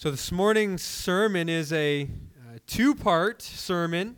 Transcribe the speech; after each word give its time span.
So, 0.00 0.12
this 0.12 0.30
morning's 0.30 0.82
sermon 0.82 1.48
is 1.48 1.72
a, 1.72 2.02
uh 2.04 2.58
two 2.68 2.94
part 2.94 3.42
sermon 3.42 4.14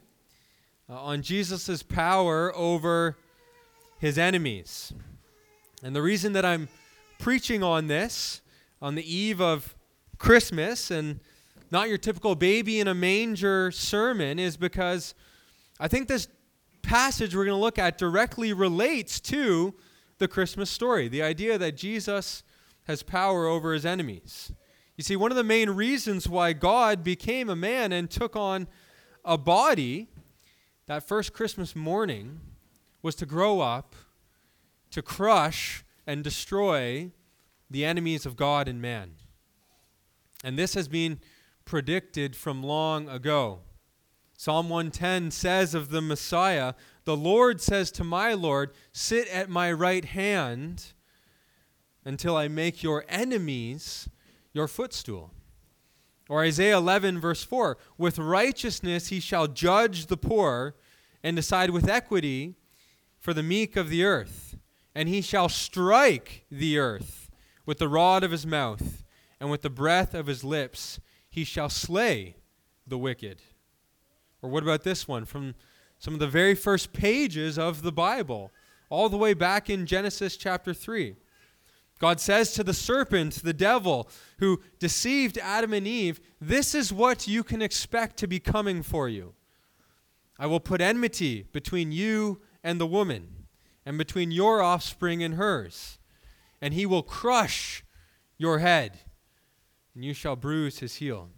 uh, 0.91 1.00
on 1.00 1.22
Jesus' 1.22 1.83
power 1.83 2.54
over 2.54 3.17
his 3.99 4.18
enemies. 4.18 4.93
And 5.83 5.97
the 5.97 6.02
reason 6.02 6.34
that 6.34 6.45
I'm 6.45 6.68
preaching 7.18 7.63
on 7.63 7.86
this 7.86 8.43
on 8.82 8.95
the 8.95 9.11
eve 9.11 9.40
of 9.40 9.74
Christmas 10.18 10.90
and 10.90 11.18
not 11.70 11.88
your 11.88 11.96
typical 11.96 12.34
baby 12.34 12.78
in 12.78 12.86
a 12.86 12.94
manger 12.94 13.70
sermon 13.70 14.38
is 14.38 14.58
because 14.58 15.14
I 15.78 15.88
think 15.88 16.08
this 16.08 16.28
passage 16.82 17.34
we're 17.34 17.46
going 17.46 17.56
to 17.56 17.58
look 17.58 17.78
at 17.78 17.96
directly 17.96 18.52
relates 18.52 19.18
to 19.20 19.72
the 20.18 20.28
Christmas 20.28 20.68
story 20.68 21.08
the 21.08 21.22
idea 21.22 21.56
that 21.56 21.74
Jesus 21.74 22.42
has 22.84 23.02
power 23.02 23.46
over 23.46 23.72
his 23.72 23.86
enemies. 23.86 24.52
You 25.00 25.04
see, 25.04 25.16
one 25.16 25.30
of 25.30 25.36
the 25.38 25.42
main 25.42 25.70
reasons 25.70 26.28
why 26.28 26.52
God 26.52 27.02
became 27.02 27.48
a 27.48 27.56
man 27.56 27.91
and 27.91 28.10
took 28.10 28.36
on 28.36 28.68
a 29.24 29.38
body 29.38 30.08
that 30.88 31.08
first 31.08 31.32
Christmas 31.32 31.74
morning 31.74 32.41
was 33.00 33.14
to 33.14 33.24
grow 33.24 33.60
up, 33.60 33.94
to 34.91 35.00
crush 35.00 35.86
and 36.06 36.22
destroy 36.22 37.12
the 37.70 37.82
enemies 37.82 38.27
of 38.27 38.36
God 38.36 38.68
and 38.68 38.82
man. 38.82 39.12
And 40.44 40.58
this 40.58 40.74
has 40.74 40.86
been 40.86 41.19
predicted 41.64 42.36
from 42.36 42.62
long 42.62 43.08
ago. 43.08 43.60
Psalm 44.36 44.69
110 44.69 45.30
says 45.30 45.74
of 45.74 45.88
the 45.88 46.02
Messiah, 46.02 46.74
The 47.05 47.16
Lord 47.16 47.62
says 47.62 47.91
to 47.92 48.05
my 48.05 48.34
Lord, 48.34 48.74
Sit 48.92 49.28
at 49.28 49.48
my 49.48 49.72
right 49.72 50.05
hand 50.05 50.92
until 52.05 52.36
I 52.36 52.48
make 52.48 52.82
your 52.82 53.06
enemies 53.08 54.06
your 54.52 54.68
footstool. 54.68 55.32
Or 56.28 56.45
Isaiah 56.45 56.77
11, 56.77 57.20
verse 57.20 57.42
4 57.42 57.77
With 57.98 58.19
righteousness 58.19 59.08
he 59.08 59.20
shall 59.20 59.47
judge 59.47 60.06
the 60.06 60.16
poor 60.16 60.77
and 61.22 61.36
decide 61.36 61.70
with 61.70 61.88
equity 61.88 62.55
for 63.19 63.34
the 63.34 63.42
meek 63.42 63.77
of 63.77 63.91
the 63.91 64.05
earth. 64.05 64.56
And 64.94 65.08
he 65.08 65.20
shall 65.20 65.48
strike 65.48 66.44
the 66.50 66.78
earth 66.78 67.30
with 67.66 67.78
the 67.78 67.88
rod 67.88 68.25
of 68.25 68.33
his 68.33 68.47
mouth, 68.47 69.05
and 69.38 69.50
with 69.50 69.62
the 69.62 69.70
breath 69.70 70.14
of 70.14 70.27
his 70.27 70.42
lips 70.42 70.98
he 71.28 71.44
shall 71.44 71.69
slay 71.69 72.36
the 72.86 72.98
wicked. 72.98 73.41
Or 74.42 74.50
what 74.50 74.62
about 74.62 74.82
this 74.82 75.06
one 75.06 75.25
from 75.25 75.55
some 75.98 76.14
of 76.14 76.20
the 76.20 76.27
very 76.27 76.55
first 76.55 76.92
pages 76.92 77.58
of 77.58 77.82
the 77.82 77.92
Bible, 77.92 78.50
all 78.88 79.08
the 79.08 79.16
way 79.16 79.34
back 79.34 79.70
in 79.70 79.86
Genesis 79.86 80.36
chapter 80.36 80.75
3? 80.75 81.14
God 82.01 82.19
says 82.19 82.53
to 82.55 82.65
the 82.65 82.73
serpent, 82.73 83.34
the 83.45 83.53
devil, 83.53 84.09
who 84.39 84.62
deceived 84.79 85.37
Adam 85.39 85.75
and 85.75 85.87
Eve, 85.87 86.19
This 86.41 86.75
is 86.75 86.93
what 86.93 87.29
you 87.29 87.45
can 87.45 87.61
expect 87.61 88.17
to 88.17 88.27
be 88.27 88.41
coming 88.41 88.83
for 88.83 89.09
you. 89.09 89.34
I 90.39 90.47
will 90.47 90.61
put 90.61 90.81
enmity 90.81 91.47
between 91.53 91.93
you 91.93 92.41
and 92.65 92.81
the 92.81 92.87
woman, 92.87 93.47
and 93.84 93.98
between 93.98 94.31
your 94.31 94.62
offspring 94.62 95.23
and 95.23 95.34
hers, 95.34 95.98
and 96.62 96.73
he 96.73 96.87
will 96.87 97.03
crush 97.03 97.84
your 98.39 98.61
head, 98.61 99.01
and 99.95 100.03
you 100.03 100.15
shall 100.15 100.37
bruise 100.37 100.78
his 100.78 100.97
heel. 100.97 101.28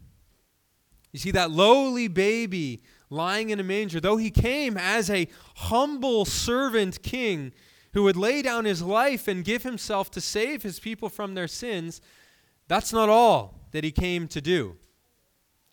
You 1.10 1.18
see, 1.18 1.32
that 1.32 1.50
lowly 1.50 2.06
baby 2.06 2.82
lying 3.10 3.50
in 3.50 3.58
a 3.58 3.64
manger, 3.64 3.98
though 4.00 4.16
he 4.16 4.30
came 4.30 4.76
as 4.76 5.10
a 5.10 5.28
humble 5.56 6.24
servant 6.24 7.02
king, 7.02 7.52
who 7.92 8.02
would 8.04 8.16
lay 8.16 8.42
down 8.42 8.64
his 8.64 8.82
life 8.82 9.28
and 9.28 9.44
give 9.44 9.62
himself 9.62 10.10
to 10.10 10.20
save 10.20 10.62
his 10.62 10.80
people 10.80 11.08
from 11.08 11.34
their 11.34 11.48
sins, 11.48 12.00
that's 12.68 12.92
not 12.92 13.08
all 13.08 13.60
that 13.72 13.84
he 13.84 13.90
came 13.90 14.28
to 14.28 14.40
do. 14.40 14.76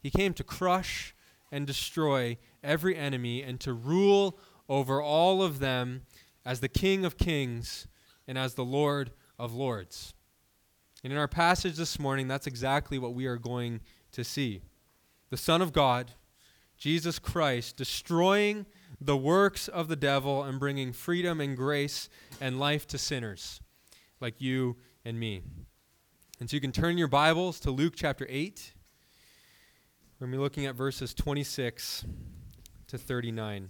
He 0.01 0.09
came 0.09 0.33
to 0.33 0.43
crush 0.43 1.15
and 1.51 1.65
destroy 1.65 2.37
every 2.63 2.95
enemy 2.95 3.41
and 3.41 3.59
to 3.61 3.73
rule 3.73 4.37
over 4.67 5.01
all 5.01 5.41
of 5.41 5.59
them 5.59 6.03
as 6.45 6.59
the 6.59 6.67
King 6.67 7.05
of 7.05 7.17
kings 7.17 7.87
and 8.27 8.37
as 8.37 8.53
the 8.53 8.65
Lord 8.65 9.11
of 9.37 9.53
lords. 9.53 10.13
And 11.03 11.13
in 11.13 11.19
our 11.19 11.27
passage 11.27 11.77
this 11.77 11.99
morning, 11.99 12.27
that's 12.27 12.47
exactly 12.47 12.99
what 12.99 13.13
we 13.13 13.25
are 13.25 13.37
going 13.37 13.81
to 14.11 14.23
see. 14.23 14.61
The 15.29 15.37
Son 15.37 15.61
of 15.61 15.73
God, 15.73 16.11
Jesus 16.77 17.19
Christ, 17.19 17.77
destroying 17.77 18.65
the 19.01 19.17
works 19.17 19.67
of 19.67 19.87
the 19.87 19.95
devil 19.95 20.43
and 20.43 20.59
bringing 20.59 20.91
freedom 20.91 21.39
and 21.39 21.55
grace 21.55 22.09
and 22.41 22.59
life 22.59 22.85
to 22.87 22.97
sinners 22.97 23.61
like 24.19 24.41
you 24.41 24.75
and 25.05 25.19
me. 25.19 25.41
And 26.39 26.49
so 26.49 26.55
you 26.55 26.61
can 26.61 26.71
turn 26.71 26.97
your 26.97 27.07
Bibles 27.07 27.59
to 27.61 27.71
Luke 27.71 27.93
chapter 27.95 28.25
8. 28.29 28.73
We're 30.19 30.27
going 30.27 30.31
to 30.33 30.37
be 30.37 30.41
looking 30.41 30.65
at 30.65 30.75
verses 30.75 31.13
26 31.13 32.05
to 32.87 32.97
39. 32.97 33.69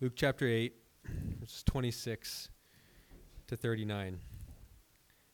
Luke 0.00 0.12
chapter 0.16 0.46
8, 0.46 0.72
verses 1.38 1.62
26 1.64 2.48
to 3.48 3.56
39. 3.56 4.18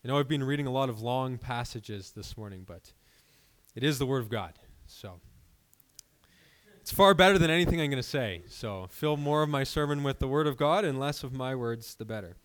I 0.04 0.08
know 0.08 0.18
I've 0.18 0.28
been 0.28 0.42
reading 0.42 0.66
a 0.66 0.72
lot 0.72 0.88
of 0.88 1.00
long 1.00 1.38
passages 1.38 2.12
this 2.12 2.36
morning, 2.36 2.64
but 2.66 2.92
it 3.76 3.84
is 3.84 3.98
the 3.98 4.06
Word 4.06 4.22
of 4.22 4.28
God. 4.28 4.54
So. 4.86 5.20
It's 6.86 6.92
far 6.92 7.14
better 7.14 7.36
than 7.36 7.50
anything 7.50 7.80
I'm 7.80 7.90
going 7.90 8.00
to 8.00 8.08
say. 8.08 8.44
So 8.46 8.86
fill 8.88 9.16
more 9.16 9.42
of 9.42 9.48
my 9.48 9.64
sermon 9.64 10.04
with 10.04 10.20
the 10.20 10.28
Word 10.28 10.46
of 10.46 10.56
God 10.56 10.84
and 10.84 11.00
less 11.00 11.24
of 11.24 11.32
my 11.32 11.52
words, 11.52 11.96
the 11.96 12.04
better. 12.04 12.36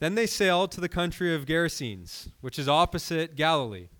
Then 0.00 0.16
they 0.16 0.26
sailed 0.26 0.72
to 0.72 0.80
the 0.80 0.88
country 0.88 1.32
of 1.32 1.46
Gerasenes, 1.46 2.30
which 2.40 2.58
is 2.58 2.68
opposite 2.68 3.36
Galilee. 3.36 3.90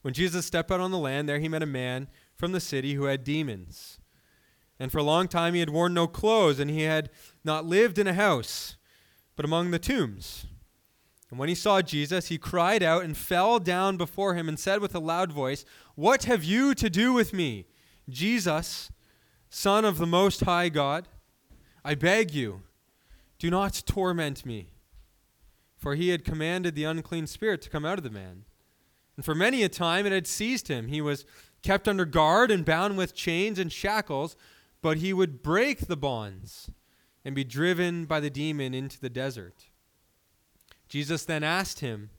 When 0.00 0.14
Jesus 0.14 0.44
stepped 0.44 0.72
out 0.72 0.80
on 0.80 0.90
the 0.90 0.98
land, 0.98 1.28
there 1.28 1.38
he 1.38 1.48
met 1.48 1.62
a 1.62 1.66
man 1.66 2.08
from 2.34 2.50
the 2.50 2.58
city 2.58 2.94
who 2.94 3.04
had 3.04 3.22
demons. 3.22 4.00
And 4.80 4.90
for 4.90 4.98
a 4.98 5.04
long 5.04 5.28
time 5.28 5.54
he 5.54 5.60
had 5.60 5.70
worn 5.70 5.94
no 5.94 6.08
clothes, 6.08 6.58
and 6.58 6.68
he 6.68 6.82
had 6.82 7.08
not 7.44 7.66
lived 7.66 8.00
in 8.00 8.08
a 8.08 8.14
house, 8.14 8.74
but 9.36 9.44
among 9.44 9.70
the 9.70 9.78
tombs. 9.78 10.46
And 11.32 11.38
when 11.38 11.48
he 11.48 11.54
saw 11.54 11.80
Jesus, 11.80 12.28
he 12.28 12.36
cried 12.36 12.82
out 12.82 13.04
and 13.04 13.16
fell 13.16 13.58
down 13.58 13.96
before 13.96 14.34
him 14.34 14.50
and 14.50 14.58
said 14.58 14.82
with 14.82 14.94
a 14.94 14.98
loud 14.98 15.32
voice, 15.32 15.64
What 15.94 16.24
have 16.24 16.42
you 16.42 16.74
to 16.74 16.88
do 16.88 17.12
with 17.12 17.32
me, 17.32 17.66
Jesus, 18.08 18.90
Son 19.50 19.84
of 19.84 19.98
the 19.98 20.06
Most 20.06 20.40
High 20.40 20.68
God? 20.68 21.08
I 21.84 21.94
beg 21.94 22.32
you, 22.32 22.62
do 23.38 23.50
not 23.50 23.82
torment 23.86 24.46
me. 24.46 24.68
For 25.76 25.94
he 25.94 26.10
had 26.10 26.24
commanded 26.24 26.74
the 26.74 26.84
unclean 26.84 27.26
spirit 27.26 27.60
to 27.62 27.70
come 27.70 27.84
out 27.84 27.98
of 27.98 28.04
the 28.04 28.10
man. 28.10 28.44
And 29.16 29.24
for 29.24 29.34
many 29.34 29.62
a 29.62 29.68
time 29.68 30.06
it 30.06 30.12
had 30.12 30.26
seized 30.26 30.68
him. 30.68 30.88
He 30.88 31.00
was 31.00 31.26
kept 31.62 31.88
under 31.88 32.04
guard 32.04 32.50
and 32.50 32.64
bound 32.64 32.96
with 32.96 33.14
chains 33.14 33.58
and 33.58 33.70
shackles, 33.70 34.36
but 34.80 34.98
he 34.98 35.12
would 35.12 35.42
break 35.42 35.86
the 35.86 35.96
bonds 35.96 36.70
and 37.24 37.34
be 37.34 37.44
driven 37.44 38.04
by 38.04 38.20
the 38.20 38.30
demon 38.30 38.74
into 38.74 39.00
the 39.00 39.10
desert. 39.10 39.66
Jesus 40.88 41.24
then 41.24 41.42
asked 41.42 41.80
him, 41.80 42.10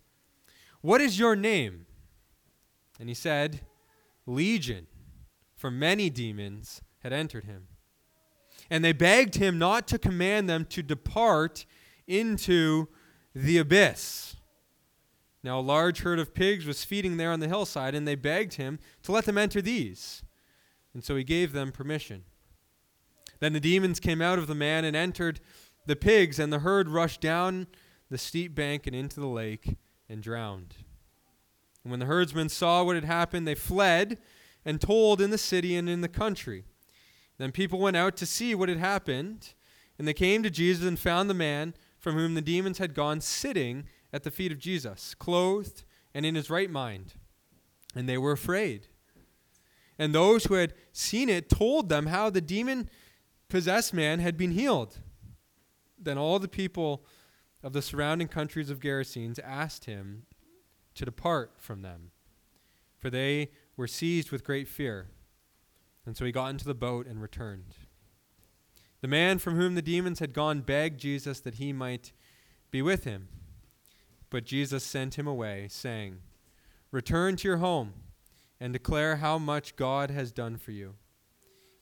What 0.81 1.01
is 1.01 1.17
your 1.17 1.35
name? 1.35 1.85
And 3.03 3.09
he 3.09 3.15
said, 3.15 3.59
Legion, 4.25 4.87
for 5.57 5.69
many 5.69 6.09
demons 6.09 6.81
had 6.99 7.11
entered 7.11 7.43
him. 7.43 7.67
And 8.69 8.81
they 8.81 8.93
begged 8.93 9.35
him 9.35 9.59
not 9.59 9.89
to 9.89 9.99
command 9.99 10.47
them 10.47 10.63
to 10.69 10.81
depart 10.81 11.65
into 12.07 12.87
the 13.35 13.57
abyss. 13.57 14.37
Now, 15.43 15.59
a 15.59 15.61
large 15.61 16.03
herd 16.03 16.17
of 16.17 16.33
pigs 16.33 16.65
was 16.65 16.85
feeding 16.85 17.17
there 17.17 17.33
on 17.33 17.41
the 17.41 17.49
hillside, 17.49 17.93
and 17.93 18.07
they 18.07 18.15
begged 18.15 18.53
him 18.53 18.79
to 19.01 19.11
let 19.11 19.25
them 19.25 19.37
enter 19.37 19.61
these. 19.61 20.23
And 20.93 21.03
so 21.03 21.17
he 21.17 21.25
gave 21.25 21.51
them 21.51 21.73
permission. 21.73 22.23
Then 23.41 23.51
the 23.51 23.59
demons 23.59 23.99
came 23.99 24.21
out 24.21 24.39
of 24.39 24.47
the 24.47 24.55
man 24.55 24.85
and 24.85 24.95
entered 24.95 25.41
the 25.87 25.97
pigs, 25.97 26.39
and 26.39 26.53
the 26.53 26.59
herd 26.59 26.87
rushed 26.87 27.19
down 27.19 27.67
the 28.09 28.17
steep 28.17 28.55
bank 28.55 28.87
and 28.87 28.95
into 28.95 29.19
the 29.19 29.27
lake 29.27 29.75
and 30.07 30.23
drowned. 30.23 30.75
And 31.83 31.91
when 31.91 31.99
the 31.99 32.05
herdsmen 32.05 32.49
saw 32.49 32.83
what 32.83 32.95
had 32.95 33.05
happened, 33.05 33.47
they 33.47 33.55
fled 33.55 34.17
and 34.65 34.79
told 34.79 35.19
in 35.21 35.29
the 35.29 35.37
city 35.37 35.75
and 35.75 35.89
in 35.89 36.01
the 36.01 36.07
country. 36.07 36.63
Then 37.37 37.51
people 37.51 37.79
went 37.79 37.97
out 37.97 38.15
to 38.17 38.25
see 38.25 38.55
what 38.55 38.69
had 38.69 38.77
happened, 38.77 39.53
and 39.97 40.07
they 40.07 40.13
came 40.13 40.43
to 40.43 40.49
Jesus 40.49 40.87
and 40.87 40.97
found 40.97 41.29
the 41.29 41.33
man 41.33 41.73
from 41.99 42.15
whom 42.15 42.35
the 42.35 42.41
demons 42.41 42.77
had 42.77 42.93
gone 42.93 43.21
sitting 43.21 43.85
at 44.11 44.23
the 44.23 44.31
feet 44.31 44.51
of 44.51 44.59
Jesus, 44.59 45.15
clothed 45.15 45.83
and 46.13 46.25
in 46.25 46.35
his 46.35 46.49
right 46.49 46.69
mind. 46.69 47.15
And 47.95 48.07
they 48.07 48.17
were 48.17 48.31
afraid. 48.31 48.87
And 49.97 50.13
those 50.13 50.45
who 50.45 50.55
had 50.55 50.73
seen 50.91 51.29
it 51.29 51.49
told 51.49 51.89
them 51.89 52.07
how 52.07 52.29
the 52.29 52.41
demon 52.41 52.89
possessed 53.49 53.93
man 53.93 54.19
had 54.19 54.37
been 54.37 54.51
healed. 54.51 54.99
Then 55.97 56.17
all 56.17 56.39
the 56.39 56.47
people 56.47 57.05
of 57.61 57.73
the 57.73 57.81
surrounding 57.81 58.27
countries 58.27 58.69
of 58.69 58.79
Gerasenes 58.79 59.39
asked 59.43 59.85
him 59.85 60.23
to 60.95 61.05
depart 61.05 61.53
from 61.57 61.81
them, 61.81 62.11
for 62.97 63.09
they 63.09 63.51
were 63.75 63.87
seized 63.87 64.31
with 64.31 64.43
great 64.43 64.67
fear. 64.67 65.07
And 66.05 66.17
so 66.17 66.25
he 66.25 66.31
got 66.31 66.49
into 66.49 66.65
the 66.65 66.73
boat 66.73 67.07
and 67.07 67.21
returned. 67.21 67.75
The 69.01 69.07
man 69.07 69.39
from 69.39 69.55
whom 69.55 69.75
the 69.75 69.81
demons 69.81 70.19
had 70.19 70.33
gone 70.33 70.61
begged 70.61 70.99
Jesus 70.99 71.39
that 71.41 71.55
he 71.55 71.73
might 71.73 72.13
be 72.71 72.81
with 72.81 73.03
him. 73.03 73.27
But 74.29 74.45
Jesus 74.45 74.83
sent 74.83 75.15
him 75.15 75.27
away, 75.27 75.67
saying, 75.69 76.19
Return 76.91 77.35
to 77.37 77.47
your 77.47 77.57
home 77.57 77.93
and 78.59 78.71
declare 78.71 79.17
how 79.17 79.37
much 79.37 79.75
God 79.75 80.09
has 80.09 80.31
done 80.31 80.57
for 80.57 80.71
you. 80.71 80.95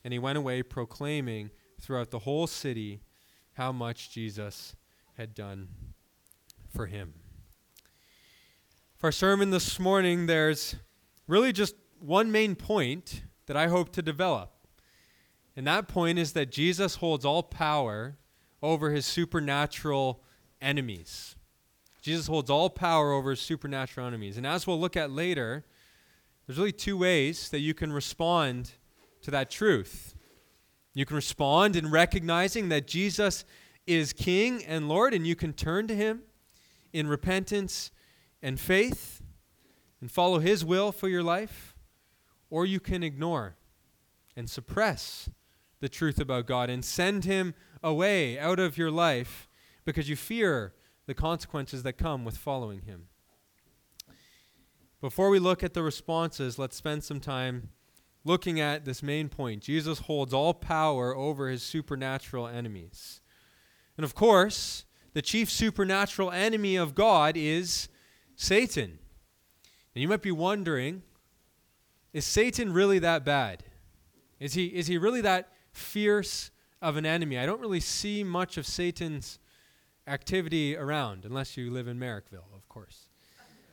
And 0.03 0.13
he 0.13 0.19
went 0.19 0.37
away 0.37 0.63
proclaiming 0.63 1.51
throughout 1.79 2.11
the 2.11 2.19
whole 2.19 2.47
city 2.47 3.01
how 3.53 3.71
much 3.71 4.11
Jesus 4.11 4.75
had 5.13 5.35
done 5.35 5.67
for 6.69 6.87
him. 6.87 7.13
For 9.01 9.07
our 9.07 9.11
sermon 9.11 9.49
this 9.49 9.79
morning, 9.79 10.27
there's 10.27 10.75
really 11.25 11.51
just 11.51 11.73
one 11.99 12.31
main 12.31 12.53
point 12.53 13.23
that 13.47 13.57
I 13.57 13.65
hope 13.65 13.91
to 13.93 14.03
develop. 14.03 14.51
And 15.55 15.65
that 15.65 15.87
point 15.87 16.19
is 16.19 16.33
that 16.33 16.51
Jesus 16.51 16.97
holds 16.97 17.25
all 17.25 17.41
power 17.41 18.19
over 18.61 18.91
his 18.91 19.07
supernatural 19.07 20.21
enemies. 20.61 21.35
Jesus 22.03 22.27
holds 22.27 22.51
all 22.51 22.69
power 22.69 23.11
over 23.11 23.31
his 23.31 23.39
supernatural 23.39 24.05
enemies. 24.05 24.37
And 24.37 24.45
as 24.45 24.67
we'll 24.67 24.79
look 24.79 24.95
at 24.95 25.09
later, 25.09 25.65
there's 26.45 26.59
really 26.59 26.71
two 26.71 26.95
ways 26.95 27.49
that 27.49 27.61
you 27.61 27.73
can 27.73 27.91
respond 27.91 28.73
to 29.23 29.31
that 29.31 29.49
truth. 29.49 30.13
You 30.93 31.07
can 31.07 31.15
respond 31.15 31.75
in 31.75 31.89
recognizing 31.89 32.69
that 32.69 32.85
Jesus 32.85 33.45
is 33.87 34.13
King 34.13 34.63
and 34.63 34.87
Lord, 34.87 35.15
and 35.15 35.25
you 35.25 35.35
can 35.35 35.53
turn 35.53 35.87
to 35.87 35.95
him 35.95 36.21
in 36.93 37.07
repentance 37.07 37.89
and 38.41 38.59
faith 38.59 39.21
and 39.99 40.11
follow 40.11 40.39
his 40.39 40.65
will 40.65 40.91
for 40.91 41.07
your 41.07 41.23
life, 41.23 41.75
or 42.49 42.65
you 42.65 42.79
can 42.79 43.03
ignore 43.03 43.55
and 44.35 44.49
suppress 44.49 45.29
the 45.79 45.89
truth 45.89 46.19
about 46.19 46.45
God 46.45 46.69
and 46.69 46.83
send 46.83 47.25
him 47.25 47.53
away 47.83 48.39
out 48.39 48.59
of 48.59 48.77
your 48.77 48.91
life 48.91 49.47
because 49.85 50.09
you 50.09 50.15
fear 50.15 50.73
the 51.05 51.13
consequences 51.13 51.83
that 51.83 51.93
come 51.93 52.23
with 52.23 52.37
following 52.37 52.81
him. 52.81 53.07
Before 55.01 55.29
we 55.29 55.39
look 55.39 55.63
at 55.63 55.73
the 55.73 55.81
responses, 55.81 56.59
let's 56.59 56.75
spend 56.75 57.03
some 57.03 57.19
time 57.19 57.69
looking 58.23 58.59
at 58.59 58.85
this 58.85 59.01
main 59.01 59.29
point. 59.29 59.63
Jesus 59.63 59.99
holds 59.99 60.33
all 60.33 60.53
power 60.53 61.15
over 61.15 61.49
his 61.49 61.63
supernatural 61.63 62.47
enemies. 62.47 63.19
And 63.97 64.03
of 64.03 64.13
course, 64.13 64.85
the 65.13 65.21
chief 65.23 65.49
supernatural 65.49 66.31
enemy 66.31 66.75
of 66.75 66.93
God 66.93 67.35
is 67.35 67.89
Satan. 68.41 68.97
And 69.93 70.01
you 70.01 70.07
might 70.07 70.23
be 70.23 70.31
wondering 70.31 71.03
is 72.11 72.25
Satan 72.25 72.73
really 72.73 72.97
that 72.99 73.23
bad? 73.23 73.63
Is 74.39 74.55
he, 74.55 74.65
is 74.65 74.87
he 74.87 74.97
really 74.97 75.21
that 75.21 75.49
fierce 75.71 76.49
of 76.81 76.97
an 76.97 77.05
enemy? 77.05 77.37
I 77.37 77.45
don't 77.45 77.61
really 77.61 77.79
see 77.79 78.23
much 78.23 78.57
of 78.57 78.65
Satan's 78.65 79.37
activity 80.07 80.75
around, 80.75 81.23
unless 81.23 81.55
you 81.55 81.69
live 81.71 81.87
in 81.87 81.99
Merrickville, 81.99 82.51
of 82.53 82.67
course. 82.67 83.09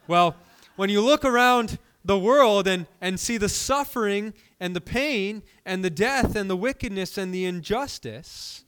Well, 0.06 0.36
when 0.76 0.90
you 0.90 1.00
look 1.00 1.24
around 1.24 1.78
the 2.04 2.18
world 2.18 2.68
and, 2.68 2.86
and 3.00 3.18
see 3.18 3.38
the 3.38 3.48
suffering 3.48 4.34
and 4.60 4.76
the 4.76 4.80
pain 4.82 5.42
and 5.64 5.82
the 5.82 5.90
death 5.90 6.36
and 6.36 6.48
the 6.48 6.56
wickedness 6.56 7.18
and 7.18 7.34
the 7.34 7.46
injustice, 7.46 8.64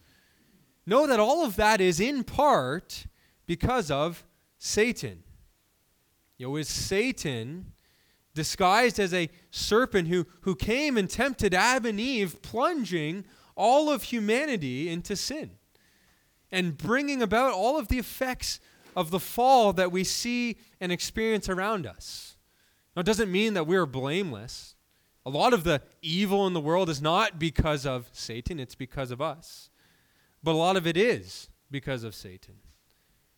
know 0.87 1.07
that 1.07 1.21
all 1.21 1.45
of 1.45 1.57
that 1.57 1.81
is 1.81 2.01
in 2.01 2.25
part 2.25 3.05
because 3.47 3.91
of 3.91 4.25
Satan. 4.59 5.23
You 6.41 6.47
know, 6.47 6.57
is 6.57 6.71
Satan 6.71 7.73
disguised 8.35 8.99
as 8.99 9.13
a 9.13 9.29
serpent 9.51 10.09
who, 10.09 10.27
who 10.41 10.57
came 10.57 10.97
and 10.97 11.09
tempted 11.09 11.53
Adam 11.53 11.85
and 11.85 12.01
Eve, 12.01 12.41
plunging 12.41 13.27
all 13.55 13.91
of 13.91 14.05
humanity 14.05 14.89
into 14.89 15.17
sin 15.17 15.51
and 16.51 16.79
bringing 16.79 17.21
about 17.21 17.53
all 17.53 17.79
of 17.79 17.89
the 17.89 17.99
effects 17.99 18.59
of 18.97 19.11
the 19.11 19.21
fall 19.21 19.75
that 19.75 19.93
we 19.93 20.03
see 20.03 20.57
and 20.81 20.91
experience 20.91 21.51
around 21.51 21.87
us. 21.87 22.39
Now, 22.97 23.01
it 23.01 23.07
doesn't 23.07 23.31
mean 23.31 23.53
that 23.53 23.67
we're 23.67 23.85
blameless. 23.85 24.77
A 25.27 25.31
lot 25.31 25.53
of 25.53 25.63
the 25.63 25.83
evil 26.01 26.47
in 26.47 26.55
the 26.55 26.61
world 26.61 26.89
is 26.89 27.03
not 27.03 27.39
because 27.39 27.85
of 27.85 28.09
Satan, 28.13 28.59
it's 28.59 28.75
because 28.75 29.11
of 29.11 29.21
us. 29.21 29.69
But 30.43 30.53
a 30.53 30.57
lot 30.57 30.79
of 30.79 30.87
it 30.87 30.97
is 30.97 31.51
because 31.71 32.03
of 32.03 32.15
Satan. 32.15 32.55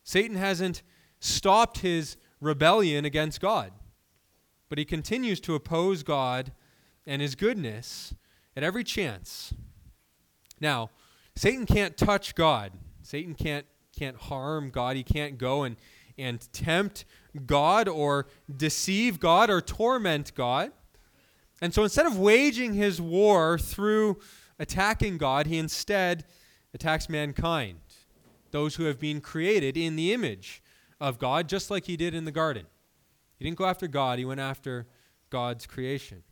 Satan 0.05 0.37
hasn't 0.37 0.83
stopped 1.19 1.79
his 1.79 2.15
rebellion 2.43 3.05
against 3.05 3.41
God, 3.41 3.71
but 4.69 4.77
he 4.77 4.85
continues 4.85 5.39
to 5.41 5.55
oppose 5.55 6.03
God 6.03 6.51
and 7.05 7.21
his 7.21 7.35
goodness 7.35 8.13
at 8.55 8.63
every 8.63 8.83
chance. 8.83 9.53
Now, 10.59 10.89
Satan 11.35 11.65
can't 11.65 11.97
touch 11.97 12.35
God. 12.35 12.71
Satan 13.01 13.33
can't 13.35 13.65
can't 13.97 14.17
harm 14.17 14.69
God. 14.71 14.95
He 14.95 15.03
can't 15.03 15.37
go 15.37 15.63
and 15.63 15.75
and 16.17 16.51
tempt 16.53 17.05
God 17.45 17.87
or 17.87 18.27
deceive 18.55 19.19
God 19.19 19.49
or 19.49 19.61
torment 19.61 20.33
God. 20.35 20.71
And 21.61 21.73
so 21.73 21.83
instead 21.83 22.05
of 22.05 22.17
waging 22.17 22.73
his 22.73 23.01
war 23.01 23.57
through 23.57 24.19
attacking 24.59 25.17
God, 25.17 25.47
he 25.47 25.57
instead 25.57 26.25
attacks 26.73 27.09
mankind, 27.09 27.79
those 28.51 28.75
who 28.75 28.85
have 28.85 28.99
been 28.99 29.21
created 29.21 29.77
in 29.77 29.95
the 29.95 30.13
image 30.13 30.62
of 31.03 31.19
God, 31.19 31.49
just 31.49 31.69
like 31.69 31.85
he 31.85 31.97
did 31.97 32.15
in 32.15 32.23
the 32.23 32.31
garden. 32.31 32.65
He 33.37 33.43
didn't 33.43 33.57
go 33.57 33.65
after 33.65 33.87
God, 33.87 34.19
he 34.19 34.25
went 34.25 34.39
after 34.39 34.87
God's 35.29 35.67
creation. 35.67 36.23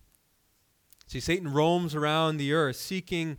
See, 1.08 1.20
Satan 1.20 1.52
roams 1.52 1.94
around 1.94 2.38
the 2.38 2.54
earth 2.54 2.78
seeking 2.78 3.38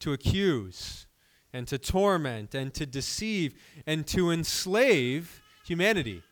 to 0.00 0.12
accuse 0.12 1.06
and 1.54 1.66
to 1.68 1.78
torment 1.78 2.54
and 2.54 2.74
to 2.74 2.84
deceive 2.84 3.54
and 3.86 4.06
to 4.08 4.30
enslave 4.30 5.40
humanity. 5.64 6.22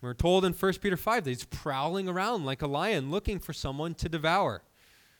We're 0.00 0.14
told 0.14 0.46
in 0.46 0.54
1 0.54 0.72
Peter 0.80 0.96
5 0.96 1.24
that 1.24 1.30
he's 1.30 1.44
prowling 1.44 2.08
around 2.08 2.46
like 2.46 2.62
a 2.62 2.66
lion 2.66 3.10
looking 3.10 3.38
for 3.38 3.52
someone 3.52 3.94
to 3.96 4.08
devour. 4.08 4.62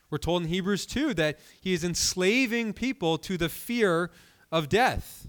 We're 0.09 0.17
told 0.17 0.41
in 0.41 0.49
Hebrews 0.49 0.87
2 0.87 1.13
that 1.13 1.37
he 1.61 1.73
is 1.73 1.83
enslaving 1.83 2.73
people 2.73 3.19
to 3.19 3.37
the 3.37 3.49
fear 3.49 4.09
of 4.51 4.67
death. 4.67 5.27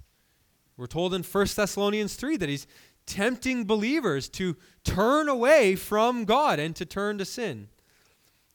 We're 0.79 0.87
told 0.87 1.13
in 1.13 1.23
1 1.23 1.47
Thessalonians 1.55 2.15
3 2.15 2.39
that 2.39 2.49
he's 2.49 2.67
tempting 3.07 3.65
believers 3.65 4.29
to 4.31 4.57
turn 4.83 5.29
away 5.29 5.77
from 5.77 6.25
God 6.25 6.59
and 6.59 6.75
to 6.77 6.85
turn 6.85 7.19
to 7.19 7.25
sin. 7.25 7.69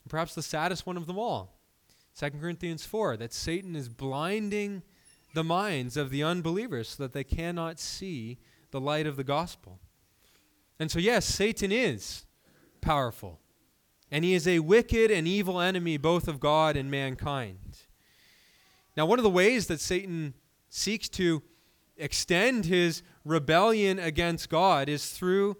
perhaps 0.07 0.33
the 0.33 0.41
saddest 0.41 0.87
one 0.87 0.97
of 0.97 1.05
them 1.05 1.19
all 1.19 1.59
2 2.19 2.31
Corinthians 2.31 2.85
4 2.85 3.17
that 3.17 3.33
Satan 3.33 3.75
is 3.75 3.87
blinding 3.87 4.83
the 5.33 5.43
minds 5.43 5.95
of 5.95 6.09
the 6.09 6.23
unbelievers 6.23 6.89
so 6.89 7.03
that 7.03 7.13
they 7.13 7.23
cannot 7.23 7.79
see 7.79 8.39
the 8.71 8.81
light 8.81 9.07
of 9.07 9.15
the 9.15 9.23
gospel. 9.23 9.79
And 10.79 10.89
so, 10.89 10.99
yes, 10.99 11.25
Satan 11.25 11.71
is 11.71 12.25
powerful. 12.81 13.39
And 14.11 14.25
he 14.25 14.33
is 14.33 14.47
a 14.47 14.59
wicked 14.59 15.11
and 15.11 15.27
evil 15.27 15.61
enemy 15.61 15.97
both 15.97 16.27
of 16.27 16.39
God 16.39 16.75
and 16.75 16.89
mankind. 16.89 17.79
Now, 18.97 19.05
one 19.05 19.19
of 19.19 19.23
the 19.23 19.29
ways 19.29 19.67
that 19.67 19.79
Satan 19.79 20.33
seeks 20.69 21.07
to 21.09 21.43
extend 21.99 22.65
his 22.65 23.03
rebellion 23.25 23.99
against 23.99 24.49
God 24.49 24.89
is 24.89 25.09
through 25.11 25.57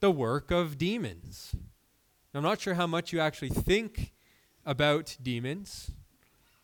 the 0.00 0.10
work 0.10 0.50
of 0.50 0.78
demons. 0.78 1.54
I'm 2.34 2.42
not 2.42 2.60
sure 2.60 2.74
how 2.74 2.86
much 2.86 3.12
you 3.12 3.20
actually 3.20 3.48
think 3.48 4.12
about 4.64 5.16
demons. 5.22 5.90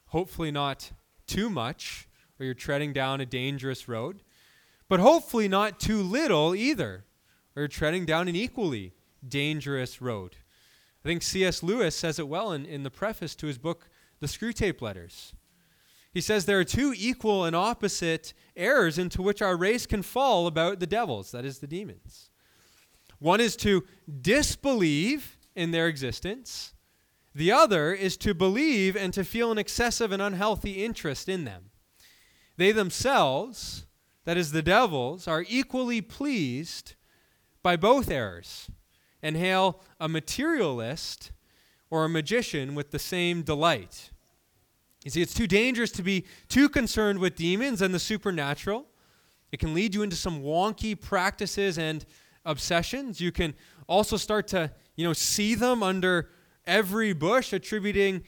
Hopefully, 0.06 0.50
not 0.50 0.92
too 1.26 1.48
much, 1.48 2.08
or 2.38 2.44
you're 2.44 2.54
treading 2.54 2.92
down 2.92 3.20
a 3.20 3.26
dangerous 3.26 3.88
road. 3.88 4.22
But 4.88 5.00
hopefully, 5.00 5.48
not 5.48 5.80
too 5.80 6.02
little 6.02 6.54
either, 6.54 7.04
or 7.56 7.62
you're 7.62 7.68
treading 7.68 8.04
down 8.04 8.28
an 8.28 8.36
equally 8.36 8.92
dangerous 9.26 10.02
road. 10.02 10.36
I 11.02 11.08
think 11.08 11.22
C.S. 11.22 11.62
Lewis 11.62 11.96
says 11.96 12.18
it 12.18 12.28
well 12.28 12.52
in, 12.52 12.66
in 12.66 12.82
the 12.82 12.90
preface 12.90 13.34
to 13.36 13.46
his 13.46 13.58
book, 13.58 13.88
The 14.20 14.26
Screwtape 14.26 14.82
Letters. 14.82 15.32
He 16.12 16.20
says 16.20 16.44
there 16.44 16.60
are 16.60 16.64
two 16.64 16.94
equal 16.96 17.44
and 17.44 17.56
opposite 17.56 18.34
errors 18.56 18.98
into 18.98 19.22
which 19.22 19.40
our 19.40 19.56
race 19.56 19.86
can 19.86 20.02
fall 20.02 20.46
about 20.46 20.78
the 20.78 20.86
devils, 20.86 21.30
that 21.32 21.44
is, 21.44 21.58
the 21.58 21.66
demons. 21.66 22.30
One 23.18 23.40
is 23.40 23.56
to 23.56 23.84
disbelieve 24.20 25.38
in 25.56 25.70
their 25.70 25.88
existence, 25.88 26.74
the 27.34 27.50
other 27.50 27.94
is 27.94 28.16
to 28.18 28.34
believe 28.34 28.94
and 28.94 29.14
to 29.14 29.24
feel 29.24 29.50
an 29.50 29.58
excessive 29.58 30.12
and 30.12 30.20
unhealthy 30.20 30.84
interest 30.84 31.28
in 31.28 31.44
them. 31.44 31.70
They 32.58 32.72
themselves, 32.72 33.86
that 34.24 34.36
is, 34.36 34.52
the 34.52 34.62
devils, 34.62 35.26
are 35.26 35.44
equally 35.48 36.02
pleased 36.02 36.94
by 37.62 37.76
both 37.76 38.10
errors 38.10 38.70
and 39.22 39.36
hail 39.36 39.80
a 39.98 40.08
materialist 40.08 41.32
or 41.90 42.04
a 42.04 42.08
magician 42.08 42.74
with 42.74 42.90
the 42.90 42.98
same 42.98 43.42
delight. 43.42 44.11
You 45.04 45.10
see, 45.10 45.22
it's 45.22 45.34
too 45.34 45.46
dangerous 45.46 45.90
to 45.92 46.02
be 46.02 46.24
too 46.48 46.68
concerned 46.68 47.18
with 47.18 47.34
demons 47.34 47.82
and 47.82 47.92
the 47.92 47.98
supernatural. 47.98 48.86
It 49.50 49.58
can 49.58 49.74
lead 49.74 49.94
you 49.94 50.02
into 50.02 50.16
some 50.16 50.42
wonky 50.42 50.98
practices 50.98 51.76
and 51.76 52.04
obsessions. 52.44 53.20
You 53.20 53.32
can 53.32 53.54
also 53.88 54.16
start 54.16 54.48
to, 54.48 54.70
you 54.96 55.04
know, 55.04 55.12
see 55.12 55.54
them 55.54 55.82
under 55.82 56.30
every 56.66 57.12
bush, 57.12 57.52
attributing 57.52 58.22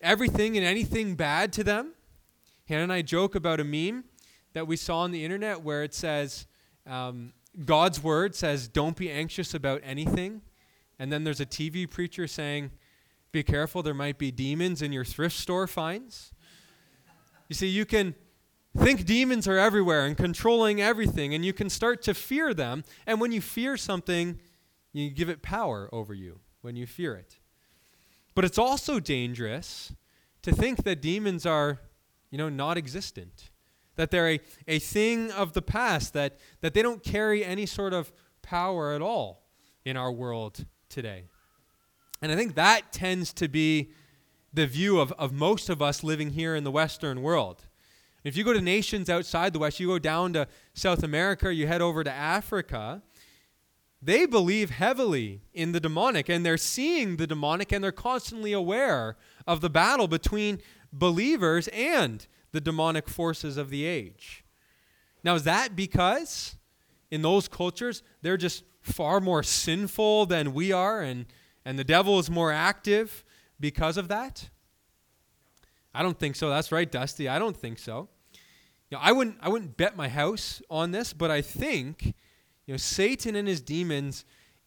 everything 0.00 0.56
and 0.56 0.64
anything 0.64 1.14
bad 1.14 1.52
to 1.54 1.64
them. 1.64 1.92
Hannah 2.66 2.84
and 2.84 2.92
I 2.92 3.02
joke 3.02 3.34
about 3.34 3.60
a 3.60 3.64
meme 3.64 4.04
that 4.52 4.66
we 4.66 4.76
saw 4.76 5.00
on 5.00 5.10
the 5.10 5.24
internet 5.24 5.62
where 5.62 5.82
it 5.82 5.94
says, 5.94 6.46
um, 6.86 7.32
God's 7.64 8.02
word 8.02 8.34
says, 8.34 8.68
don't 8.68 8.96
be 8.96 9.10
anxious 9.10 9.54
about 9.54 9.80
anything. 9.84 10.42
And 10.98 11.12
then 11.12 11.24
there's 11.24 11.40
a 11.40 11.46
TV 11.46 11.90
preacher 11.90 12.26
saying, 12.26 12.70
be 13.32 13.42
careful, 13.42 13.82
there 13.82 13.94
might 13.94 14.18
be 14.18 14.30
demons 14.30 14.82
in 14.82 14.92
your 14.92 15.04
thrift 15.04 15.36
store 15.36 15.66
finds. 15.66 16.32
You 17.48 17.54
see, 17.54 17.68
you 17.68 17.84
can 17.84 18.14
think 18.76 19.04
demons 19.04 19.48
are 19.48 19.58
everywhere 19.58 20.06
and 20.06 20.16
controlling 20.16 20.80
everything, 20.80 21.34
and 21.34 21.44
you 21.44 21.52
can 21.52 21.68
start 21.68 22.02
to 22.02 22.14
fear 22.14 22.54
them. 22.54 22.84
And 23.06 23.20
when 23.20 23.32
you 23.32 23.40
fear 23.40 23.76
something, 23.76 24.38
you 24.92 25.10
give 25.10 25.28
it 25.28 25.42
power 25.42 25.88
over 25.92 26.14
you 26.14 26.40
when 26.60 26.76
you 26.76 26.86
fear 26.86 27.14
it. 27.14 27.38
But 28.34 28.44
it's 28.44 28.58
also 28.58 29.00
dangerous 29.00 29.92
to 30.42 30.52
think 30.52 30.84
that 30.84 31.02
demons 31.02 31.44
are, 31.44 31.80
you 32.30 32.38
know, 32.38 32.48
not 32.48 32.76
existent 32.76 33.50
that 34.00 34.10
they're 34.10 34.30
a, 34.30 34.40
a 34.66 34.78
thing 34.78 35.30
of 35.30 35.52
the 35.52 35.60
past, 35.60 36.14
that, 36.14 36.38
that 36.62 36.72
they 36.72 36.80
don't 36.80 37.02
carry 37.02 37.44
any 37.44 37.66
sort 37.66 37.92
of 37.92 38.10
power 38.40 38.92
at 38.92 39.02
all 39.02 39.42
in 39.84 39.94
our 39.94 40.10
world 40.10 40.64
today. 40.88 41.24
And 42.22 42.30
I 42.30 42.36
think 42.36 42.54
that 42.54 42.92
tends 42.92 43.32
to 43.34 43.48
be 43.48 43.90
the 44.52 44.66
view 44.66 45.00
of, 45.00 45.12
of 45.12 45.32
most 45.32 45.68
of 45.68 45.80
us 45.80 46.02
living 46.04 46.30
here 46.30 46.54
in 46.54 46.64
the 46.64 46.70
Western 46.70 47.22
world. 47.22 47.64
If 48.24 48.36
you 48.36 48.44
go 48.44 48.52
to 48.52 48.60
nations 48.60 49.08
outside 49.08 49.52
the 49.52 49.58
West, 49.58 49.80
you 49.80 49.86
go 49.86 49.98
down 49.98 50.34
to 50.34 50.46
South 50.74 51.02
America, 51.02 51.54
you 51.54 51.66
head 51.66 51.80
over 51.80 52.04
to 52.04 52.12
Africa, 52.12 53.02
they 54.02 54.26
believe 54.26 54.70
heavily 54.70 55.42
in 55.52 55.72
the 55.72 55.80
demonic 55.80 56.28
and 56.28 56.44
they're 56.44 56.56
seeing 56.56 57.16
the 57.16 57.26
demonic 57.26 57.72
and 57.72 57.84
they're 57.84 57.92
constantly 57.92 58.52
aware 58.52 59.16
of 59.46 59.60
the 59.60 59.70
battle 59.70 60.08
between 60.08 60.60
believers 60.92 61.68
and 61.68 62.26
the 62.52 62.60
demonic 62.60 63.08
forces 63.08 63.56
of 63.56 63.70
the 63.70 63.84
age. 63.84 64.44
Now, 65.22 65.34
is 65.34 65.44
that 65.44 65.76
because 65.76 66.56
in 67.10 67.22
those 67.22 67.46
cultures 67.46 68.02
they're 68.22 68.38
just 68.38 68.64
far 68.80 69.20
more 69.20 69.42
sinful 69.42 70.26
than 70.26 70.54
we 70.54 70.72
are 70.72 71.02
and, 71.02 71.26
and 71.64 71.78
the 71.78 71.84
devil 71.84 72.18
is 72.18 72.30
more 72.30 72.52
active 72.52 73.24
because 73.58 73.96
of 73.96 74.08
that? 74.08 74.48
I 75.94 76.02
don't 76.02 76.18
think 76.18 76.36
so. 76.36 76.48
That's 76.48 76.70
right, 76.72 76.90
Dusty. 76.90 77.28
I 77.28 77.38
don't 77.38 77.56
think 77.56 77.78
so. 77.78 78.08
You 78.90 78.96
know, 78.96 79.00
I 79.02 79.12
wouldn't 79.12 79.36
I 79.40 79.48
wouldn't 79.48 79.76
bet 79.76 79.96
my 79.96 80.08
house 80.08 80.62
on 80.70 80.90
this, 80.92 81.12
but 81.12 81.30
I 81.30 81.42
think 81.42 82.14
you 82.66 82.74
know 82.74 82.76
Satan 82.76 83.36
and 83.36 83.46
his 83.46 83.60
demons 83.60 84.24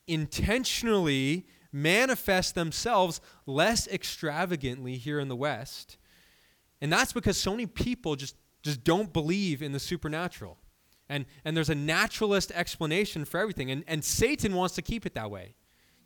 intentionally 0.07 1.45
manifest 1.71 2.55
themselves 2.55 3.21
less 3.45 3.87
extravagantly 3.87 4.97
here 4.97 5.19
in 5.19 5.27
the 5.27 5.35
West 5.35 5.97
and 6.83 6.91
that's 6.91 7.13
because 7.13 7.37
so 7.37 7.51
many 7.51 7.65
people 7.65 8.17
just, 8.17 8.35
just 8.61 8.83
don't 8.83 9.13
believe 9.13 9.61
in 9.61 9.71
the 9.71 9.79
supernatural. 9.79 10.57
And, 11.07 11.25
and 11.45 11.55
there's 11.55 11.69
a 11.69 11.75
naturalist 11.75 12.51
explanation 12.51 13.23
for 13.23 13.39
everything. 13.39 13.71
And, 13.71 13.85
and 13.87 14.03
Satan 14.03 14.53
wants 14.53 14.75
to 14.75 14.81
keep 14.81 15.05
it 15.05 15.13
that 15.13 15.31
way. 15.31 15.55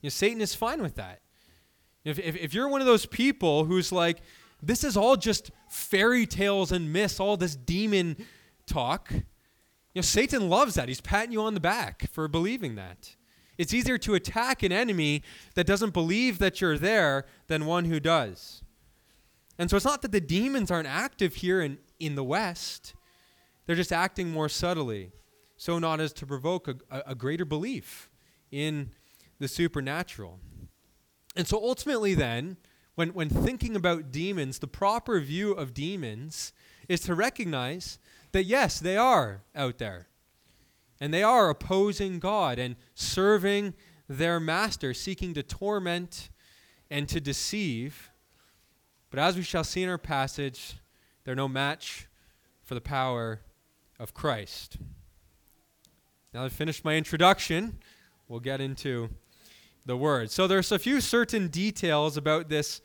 You 0.01 0.07
know, 0.07 0.09
Satan 0.09 0.41
is 0.41 0.53
fine 0.53 0.81
with 0.81 0.95
that. 0.95 1.21
If, 2.03 2.19
if, 2.19 2.35
if 2.35 2.53
you're 2.53 2.69
one 2.69 2.81
of 2.81 2.87
those 2.87 3.05
people 3.05 3.65
who's 3.65 3.91
like, 3.91 4.21
this 4.61 4.83
is 4.83 4.95
all 4.95 5.15
just 5.17 5.51
fairy 5.69 6.25
tales 6.25 6.71
and 6.71 6.91
myths, 6.91 7.19
all 7.19 7.37
this 7.37 7.55
demon 7.55 8.15
talk, 8.65 9.11
you 9.11 9.23
know, 9.95 10.01
Satan 10.01 10.49
loves 10.49 10.75
that. 10.75 10.87
He's 10.87 11.01
patting 11.01 11.31
you 11.31 11.41
on 11.41 11.53
the 11.53 11.59
back 11.59 12.09
for 12.11 12.27
believing 12.27 12.75
that. 12.75 13.15
It's 13.57 13.73
easier 13.73 13.97
to 13.99 14.13
attack 14.13 14.61
an 14.61 14.71
enemy 14.71 15.23
that 15.55 15.65
doesn't 15.65 15.93
believe 15.93 16.37
that 16.39 16.61
you're 16.61 16.77
there 16.77 17.25
than 17.47 17.65
one 17.65 17.85
who 17.85 17.99
does. 17.99 18.63
And 19.57 19.69
so 19.69 19.75
it's 19.75 19.85
not 19.85 20.03
that 20.03 20.11
the 20.11 20.21
demons 20.21 20.69
aren't 20.69 20.87
active 20.87 21.35
here 21.35 21.61
in, 21.61 21.79
in 21.99 22.15
the 22.15 22.23
West, 22.23 22.93
they're 23.65 23.75
just 23.75 23.91
acting 23.91 24.31
more 24.31 24.47
subtly, 24.47 25.11
so 25.57 25.79
not 25.79 25.99
as 25.99 26.13
to 26.13 26.25
provoke 26.25 26.67
a, 26.67 27.03
a 27.07 27.15
greater 27.15 27.43
belief 27.43 28.09
in 28.51 28.91
the 29.39 29.47
supernatural. 29.47 30.39
And 31.35 31.47
so 31.47 31.57
ultimately, 31.57 32.13
then, 32.13 32.57
when, 32.95 33.09
when 33.09 33.29
thinking 33.29 33.75
about 33.75 34.11
demons, 34.11 34.59
the 34.59 34.67
proper 34.67 35.19
view 35.19 35.51
of 35.51 35.73
demons 35.73 36.51
is 36.89 37.01
to 37.01 37.13
recognize 37.13 37.99
that 38.31 38.43
yes, 38.43 38.79
they 38.79 38.97
are 38.97 39.43
out 39.55 39.77
there. 39.77 40.07
And 40.99 41.13
they 41.13 41.21
are 41.21 41.49
opposing 41.49 42.17
God 42.19 42.57
and 42.57 42.75
serving 42.95 43.75
their 44.09 44.39
master, 44.39 44.93
seeking 44.93 45.33
to 45.35 45.43
torment 45.43 46.29
and 46.89 47.07
to 47.09 47.21
deceive. 47.21 48.09
But 49.11 49.19
as 49.19 49.35
we 49.35 49.43
shall 49.43 49.63
see 49.63 49.83
in 49.83 49.89
our 49.89 49.97
passage, 49.97 50.77
they're 51.23 51.35
no 51.35 51.47
match 51.47 52.07
for 52.63 52.73
the 52.73 52.81
power 52.81 53.41
of 53.99 54.13
Christ. 54.13 54.77
Now 56.33 56.41
that 56.41 56.45
I've 56.45 56.53
finished 56.53 56.83
my 56.83 56.95
introduction. 56.95 57.79
We'll 58.27 58.39
get 58.39 58.59
into 58.59 59.09
the 59.87 59.97
word. 59.97 60.29
So 60.29 60.47
there's 60.47 60.71
a 60.71 60.79
few 60.79 61.01
certain 61.01 61.47
details 61.47 62.17
about 62.17 62.49
this 62.49 62.81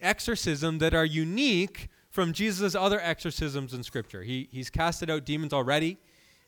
exorcism 0.00 0.78
that 0.78 0.94
are 0.94 1.04
unique 1.04 1.88
from 2.10 2.32
Jesus' 2.32 2.74
other 2.74 3.00
exorcisms 3.00 3.74
in 3.74 3.82
Scripture. 3.82 4.22
He, 4.22 4.48
he's 4.52 4.70
casted 4.70 5.10
out 5.10 5.24
demons 5.24 5.52
already 5.52 5.98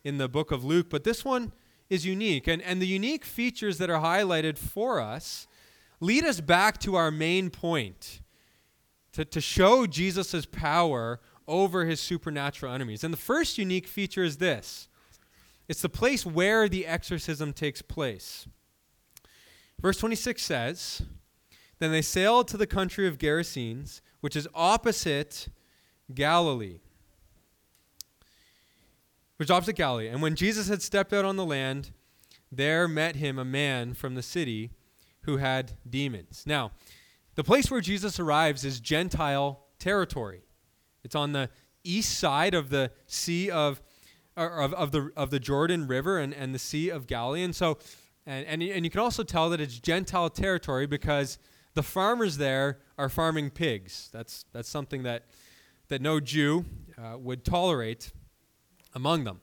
in 0.04 0.18
the 0.18 0.28
book 0.28 0.52
of 0.52 0.64
Luke, 0.64 0.88
but 0.88 1.04
this 1.04 1.24
one 1.24 1.52
is 1.88 2.06
unique. 2.06 2.46
And, 2.46 2.62
and 2.62 2.80
the 2.80 2.86
unique 2.86 3.24
features 3.24 3.78
that 3.78 3.90
are 3.90 4.00
highlighted 4.00 4.56
for 4.56 5.00
us 5.00 5.46
lead 6.00 6.24
us 6.24 6.40
back 6.40 6.78
to 6.78 6.94
our 6.94 7.10
main 7.10 7.50
point 7.50 8.20
to, 9.12 9.24
to 9.24 9.40
show 9.40 9.86
Jesus' 9.86 10.46
power 10.46 11.20
over 11.48 11.84
his 11.84 12.00
supernatural 12.00 12.72
enemies. 12.72 13.02
And 13.02 13.12
the 13.12 13.18
first 13.18 13.58
unique 13.58 13.88
feature 13.88 14.22
is 14.22 14.36
this 14.36 14.88
it's 15.68 15.82
the 15.82 15.88
place 15.88 16.26
where 16.26 16.68
the 16.68 16.86
exorcism 16.86 17.52
takes 17.52 17.82
place. 17.82 18.46
Verse 19.80 19.98
26 19.98 20.42
says, 20.42 21.02
Then 21.78 21.90
they 21.90 22.02
sailed 22.02 22.48
to 22.48 22.56
the 22.56 22.66
country 22.66 23.06
of 23.06 23.18
Gerasenes, 23.18 24.00
which 24.20 24.36
is 24.36 24.46
opposite 24.54 25.48
Galilee. 26.12 26.80
Which 29.36 29.46
is 29.46 29.50
opposite 29.50 29.76
Galilee. 29.76 30.08
And 30.08 30.20
when 30.20 30.36
Jesus 30.36 30.68
had 30.68 30.82
stepped 30.82 31.12
out 31.12 31.24
on 31.24 31.36
the 31.36 31.46
land, 31.46 31.92
there 32.52 32.86
met 32.86 33.16
him 33.16 33.38
a 33.38 33.44
man 33.44 33.94
from 33.94 34.14
the 34.14 34.22
city 34.22 34.70
who 35.22 35.38
had 35.38 35.72
demons. 35.88 36.44
Now, 36.46 36.72
the 37.36 37.44
place 37.44 37.70
where 37.70 37.80
Jesus 37.80 38.18
arrives 38.18 38.64
is 38.64 38.80
Gentile 38.80 39.64
territory. 39.78 40.42
It's 41.04 41.14
on 41.14 41.32
the 41.32 41.48
east 41.84 42.18
side 42.18 42.52
of 42.54 42.68
the 42.70 42.90
Sea 43.06 43.50
of, 43.50 43.80
of, 44.36 44.74
of, 44.74 44.92
the, 44.92 45.10
of 45.16 45.30
the 45.30 45.40
Jordan 45.40 45.86
River 45.86 46.18
and, 46.18 46.34
and 46.34 46.54
the 46.54 46.58
Sea 46.58 46.90
of 46.90 47.06
Galilee. 47.06 47.42
And 47.42 47.54
so, 47.54 47.78
and, 48.26 48.46
and, 48.46 48.62
and 48.62 48.84
you 48.84 48.90
can 48.90 49.00
also 49.00 49.22
tell 49.22 49.50
that 49.50 49.60
it's 49.60 49.78
Gentile 49.78 50.30
territory 50.30 50.86
because 50.86 51.38
the 51.74 51.82
farmers 51.82 52.36
there 52.36 52.78
are 52.98 53.08
farming 53.08 53.50
pigs. 53.50 54.08
That's, 54.12 54.44
that's 54.52 54.68
something 54.68 55.02
that, 55.04 55.24
that 55.88 56.02
no 56.02 56.20
Jew 56.20 56.64
uh, 56.98 57.16
would 57.18 57.44
tolerate 57.44 58.12
among 58.94 59.24
them. 59.24 59.40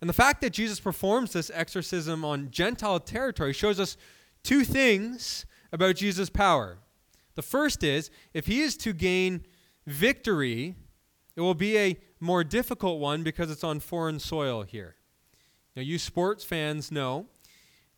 And 0.00 0.08
the 0.08 0.14
fact 0.14 0.40
that 0.40 0.50
Jesus 0.50 0.80
performs 0.80 1.32
this 1.32 1.50
exorcism 1.52 2.24
on 2.24 2.50
Gentile 2.50 3.00
territory 3.00 3.52
shows 3.52 3.78
us 3.78 3.96
two 4.42 4.64
things 4.64 5.44
about 5.72 5.96
Jesus' 5.96 6.30
power. 6.30 6.78
The 7.34 7.42
first 7.42 7.82
is 7.84 8.10
if 8.32 8.46
he 8.46 8.60
is 8.60 8.76
to 8.78 8.92
gain 8.92 9.44
victory, 9.86 10.74
it 11.36 11.40
will 11.40 11.54
be 11.54 11.76
a 11.76 11.98
more 12.18 12.44
difficult 12.44 13.00
one 13.00 13.22
because 13.22 13.50
it's 13.50 13.64
on 13.64 13.80
foreign 13.80 14.18
soil 14.18 14.62
here. 14.62 14.96
Now, 15.76 15.82
you 15.82 15.98
sports 15.98 16.44
fans 16.44 16.90
know 16.90 17.26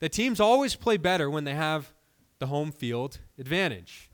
that 0.02 0.10
teams 0.10 0.40
always 0.40 0.74
play 0.74 0.96
better 0.96 1.30
when 1.30 1.44
they 1.44 1.54
have 1.54 1.92
the 2.40 2.48
home 2.48 2.72
field 2.72 3.20
advantage. 3.38 4.10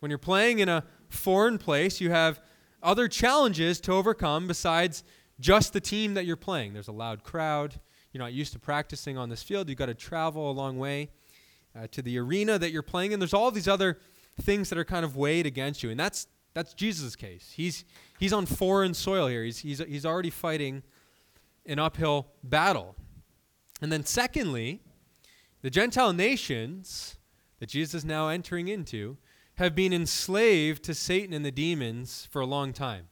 When 0.00 0.10
you're 0.10 0.18
playing 0.18 0.58
in 0.58 0.68
a 0.68 0.82
foreign 1.08 1.56
place, 1.56 2.00
you 2.00 2.10
have 2.10 2.40
other 2.82 3.06
challenges 3.06 3.80
to 3.82 3.92
overcome 3.92 4.48
besides 4.48 5.04
just 5.38 5.72
the 5.72 5.80
team 5.80 6.14
that 6.14 6.26
you're 6.26 6.34
playing. 6.34 6.72
There's 6.72 6.88
a 6.88 6.92
loud 6.92 7.22
crowd. 7.22 7.78
You're 8.12 8.24
not 8.24 8.32
used 8.32 8.52
to 8.54 8.58
practicing 8.58 9.16
on 9.16 9.28
this 9.28 9.40
field. 9.40 9.68
You've 9.68 9.78
got 9.78 9.86
to 9.86 9.94
travel 9.94 10.50
a 10.50 10.52
long 10.52 10.80
way 10.80 11.10
uh, 11.78 11.86
to 11.92 12.02
the 12.02 12.18
arena 12.18 12.58
that 12.58 12.72
you're 12.72 12.82
playing 12.82 13.12
in. 13.12 13.20
There's 13.20 13.32
all 13.32 13.52
these 13.52 13.68
other 13.68 13.98
things 14.42 14.68
that 14.70 14.80
are 14.80 14.84
kind 14.84 15.04
of 15.04 15.16
weighed 15.16 15.46
against 15.46 15.84
you. 15.84 15.90
And 15.90 16.00
that's 16.00 16.26
that's 16.54 16.74
Jesus' 16.74 17.14
case. 17.14 17.52
He's 17.54 17.84
he's 18.18 18.32
on 18.32 18.46
foreign 18.46 18.94
soil 18.94 19.28
here. 19.28 19.44
He's 19.44 19.58
he's 19.58 19.78
he's 19.78 20.04
already 20.04 20.30
fighting 20.30 20.82
an 21.66 21.78
uphill 21.78 22.32
battle. 22.42 22.96
And 23.80 23.92
then 23.92 24.04
secondly, 24.04 24.80
the 25.62 25.70
Gentile 25.70 26.12
nations 26.12 27.16
that 27.58 27.68
Jesus 27.68 27.94
is 27.94 28.04
now 28.04 28.28
entering 28.28 28.68
into 28.68 29.18
have 29.54 29.74
been 29.74 29.92
enslaved 29.92 30.82
to 30.84 30.94
Satan 30.94 31.34
and 31.34 31.44
the 31.44 31.50
demons 31.50 32.26
for 32.30 32.40
a 32.40 32.46
long 32.46 32.72
time. 32.72 33.08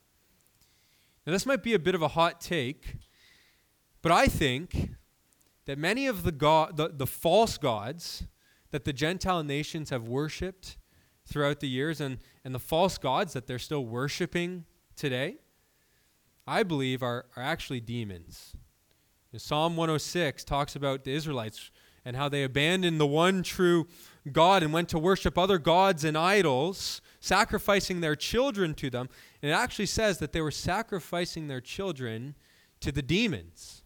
Now 1.27 1.33
this 1.33 1.45
might 1.45 1.63
be 1.63 1.75
a 1.75 1.79
bit 1.79 1.95
of 1.95 2.01
a 2.01 2.09
hot 2.09 2.41
take, 2.41 2.97
but 4.01 4.13
I 4.13 4.27
think 4.27 4.93
that 5.67 5.79
many 5.79 6.07
of 6.07 6.23
the 6.23 6.33
the, 6.33 6.91
the 6.95 7.07
false 7.07 7.59
gods 7.59 8.25
that 8.71 8.85
the 8.85 8.93
Gentile 8.93 9.43
nations 9.43 9.91
have 9.91 10.09
worshipped 10.09 10.79
throughout 11.27 11.61
the 11.61 11.69
years 11.69 12.01
and, 12.01 12.19
and 12.45 12.55
the 12.55 12.59
false 12.59 12.97
gods 12.97 13.35
that 13.35 13.47
they're 13.47 13.59
still 13.59 13.85
worshiping 13.85 14.65
today, 14.97 15.37
I 16.47 16.63
believe 16.63 17.03
are, 17.03 17.27
are 17.37 17.43
actually 17.43 17.81
demons. 17.81 18.55
Psalm 19.37 19.77
106 19.77 20.43
talks 20.45 20.75
about 20.75 21.05
the 21.05 21.13
Israelites 21.13 21.71
and 22.09 22.17
how 22.17 22.27
they 22.27 22.43
abandoned 22.43 22.99
the 22.99 23.07
one 23.07 23.43
true 23.43 23.87
God 24.33 24.63
and 24.63 24.73
went 24.73 24.89
to 24.89 24.99
worship 24.99 25.37
other 25.37 25.59
gods 25.59 26.05
and 26.05 26.17
idols, 26.17 27.03
sacrificing 27.21 28.01
their 28.01 28.17
children 28.17 28.73
to 28.77 28.89
them. 28.89 29.11
And 29.43 29.51
it 29.51 29.55
actually 29.55 29.87
says 29.87 30.17
that 30.19 30.33
they 30.33 30.41
were 30.41 30.51
sacrificing 30.51 31.49
their 31.49 31.61
children 31.61 32.35
to 32.81 32.91
the 32.91 33.03
demons. 33.03 33.83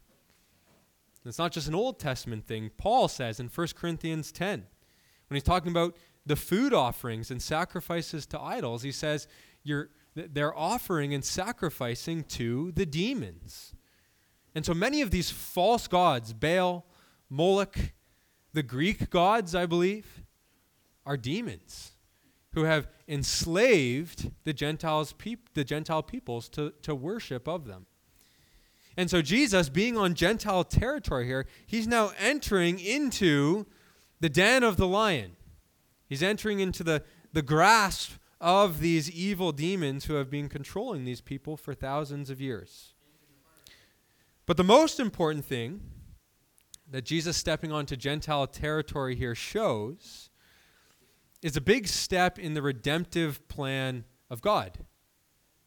It's 1.25 1.37
not 1.37 1.51
just 1.51 1.67
an 1.67 1.75
Old 1.75 1.99
Testament 1.99 2.47
thing. 2.47 2.71
Paul 2.77 3.09
says 3.09 3.41
in 3.41 3.49
1 3.49 3.67
Corinthians 3.75 4.31
10, 4.31 4.67
when 5.27 5.35
he's 5.35 5.43
talking 5.43 5.71
about 5.71 5.97
the 6.25 6.37
food 6.37 6.73
offerings 6.73 7.29
and 7.29 7.41
sacrifices 7.41 8.25
to 8.27 8.39
idols, 8.39 8.83
he 8.83 8.93
says 8.93 9.27
you're, 9.63 9.89
they're 10.15 10.57
offering 10.57 11.13
and 11.13 11.25
sacrificing 11.25 12.23
to 12.23 12.71
the 12.71 12.85
demons. 12.85 13.73
And 14.55 14.65
so 14.65 14.73
many 14.73 15.01
of 15.01 15.11
these 15.11 15.29
false 15.29 15.89
gods, 15.89 16.31
Baal, 16.31 16.85
Moloch, 17.29 17.77
the 18.53 18.63
Greek 18.63 19.09
gods, 19.09 19.55
I 19.55 19.65
believe, 19.65 20.23
are 21.05 21.17
demons 21.17 21.91
who 22.53 22.63
have 22.63 22.87
enslaved 23.07 24.31
the 24.43 24.53
Gentiles 24.53 25.13
peop- 25.13 25.53
the 25.53 25.63
Gentile 25.63 26.03
peoples 26.03 26.47
to, 26.49 26.73
to 26.83 26.93
worship 26.93 27.47
of 27.47 27.65
them. 27.65 27.87
And 28.95 29.09
so 29.09 29.21
Jesus, 29.21 29.69
being 29.69 29.97
on 29.97 30.13
Gentile 30.13 30.63
territory 30.63 31.25
here, 31.25 31.47
he's 31.65 31.87
now 31.87 32.11
entering 32.19 32.79
into 32.79 33.65
the 34.19 34.29
den 34.29 34.63
of 34.63 34.77
the 34.77 34.87
lion. 34.87 35.35
He's 36.07 36.21
entering 36.21 36.59
into 36.59 36.83
the, 36.83 37.03
the 37.33 37.41
grasp 37.41 38.13
of 38.39 38.81
these 38.81 39.09
evil 39.09 39.51
demons 39.51 40.05
who 40.05 40.13
have 40.15 40.29
been 40.29 40.47
controlling 40.47 41.05
these 41.05 41.21
people 41.21 41.57
for 41.57 41.73
thousands 41.73 42.29
of 42.29 42.39
years. 42.39 42.93
But 44.45 44.57
the 44.57 44.63
most 44.63 44.99
important 44.99 45.45
thing 45.45 45.81
that 46.89 47.05
Jesus 47.05 47.37
stepping 47.37 47.71
onto 47.71 47.95
Gentile 47.95 48.47
territory 48.47 49.15
here 49.15 49.35
shows 49.35 50.29
is 51.41 51.57
a 51.57 51.61
big 51.61 51.87
step 51.87 52.39
in 52.39 52.53
the 52.53 52.61
redemptive 52.61 53.47
plan 53.47 54.05
of 54.29 54.41
God. 54.41 54.79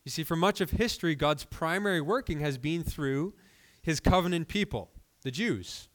You 0.04 0.10
see, 0.10 0.24
for 0.24 0.36
much 0.36 0.60
of 0.60 0.70
history, 0.70 1.14
God's 1.14 1.44
primary 1.44 2.00
working 2.00 2.40
has 2.40 2.58
been 2.58 2.82
through 2.82 3.34
his 3.82 4.00
covenant 4.00 4.48
people, 4.48 4.90
the 5.22 5.30
Jews. 5.30 5.88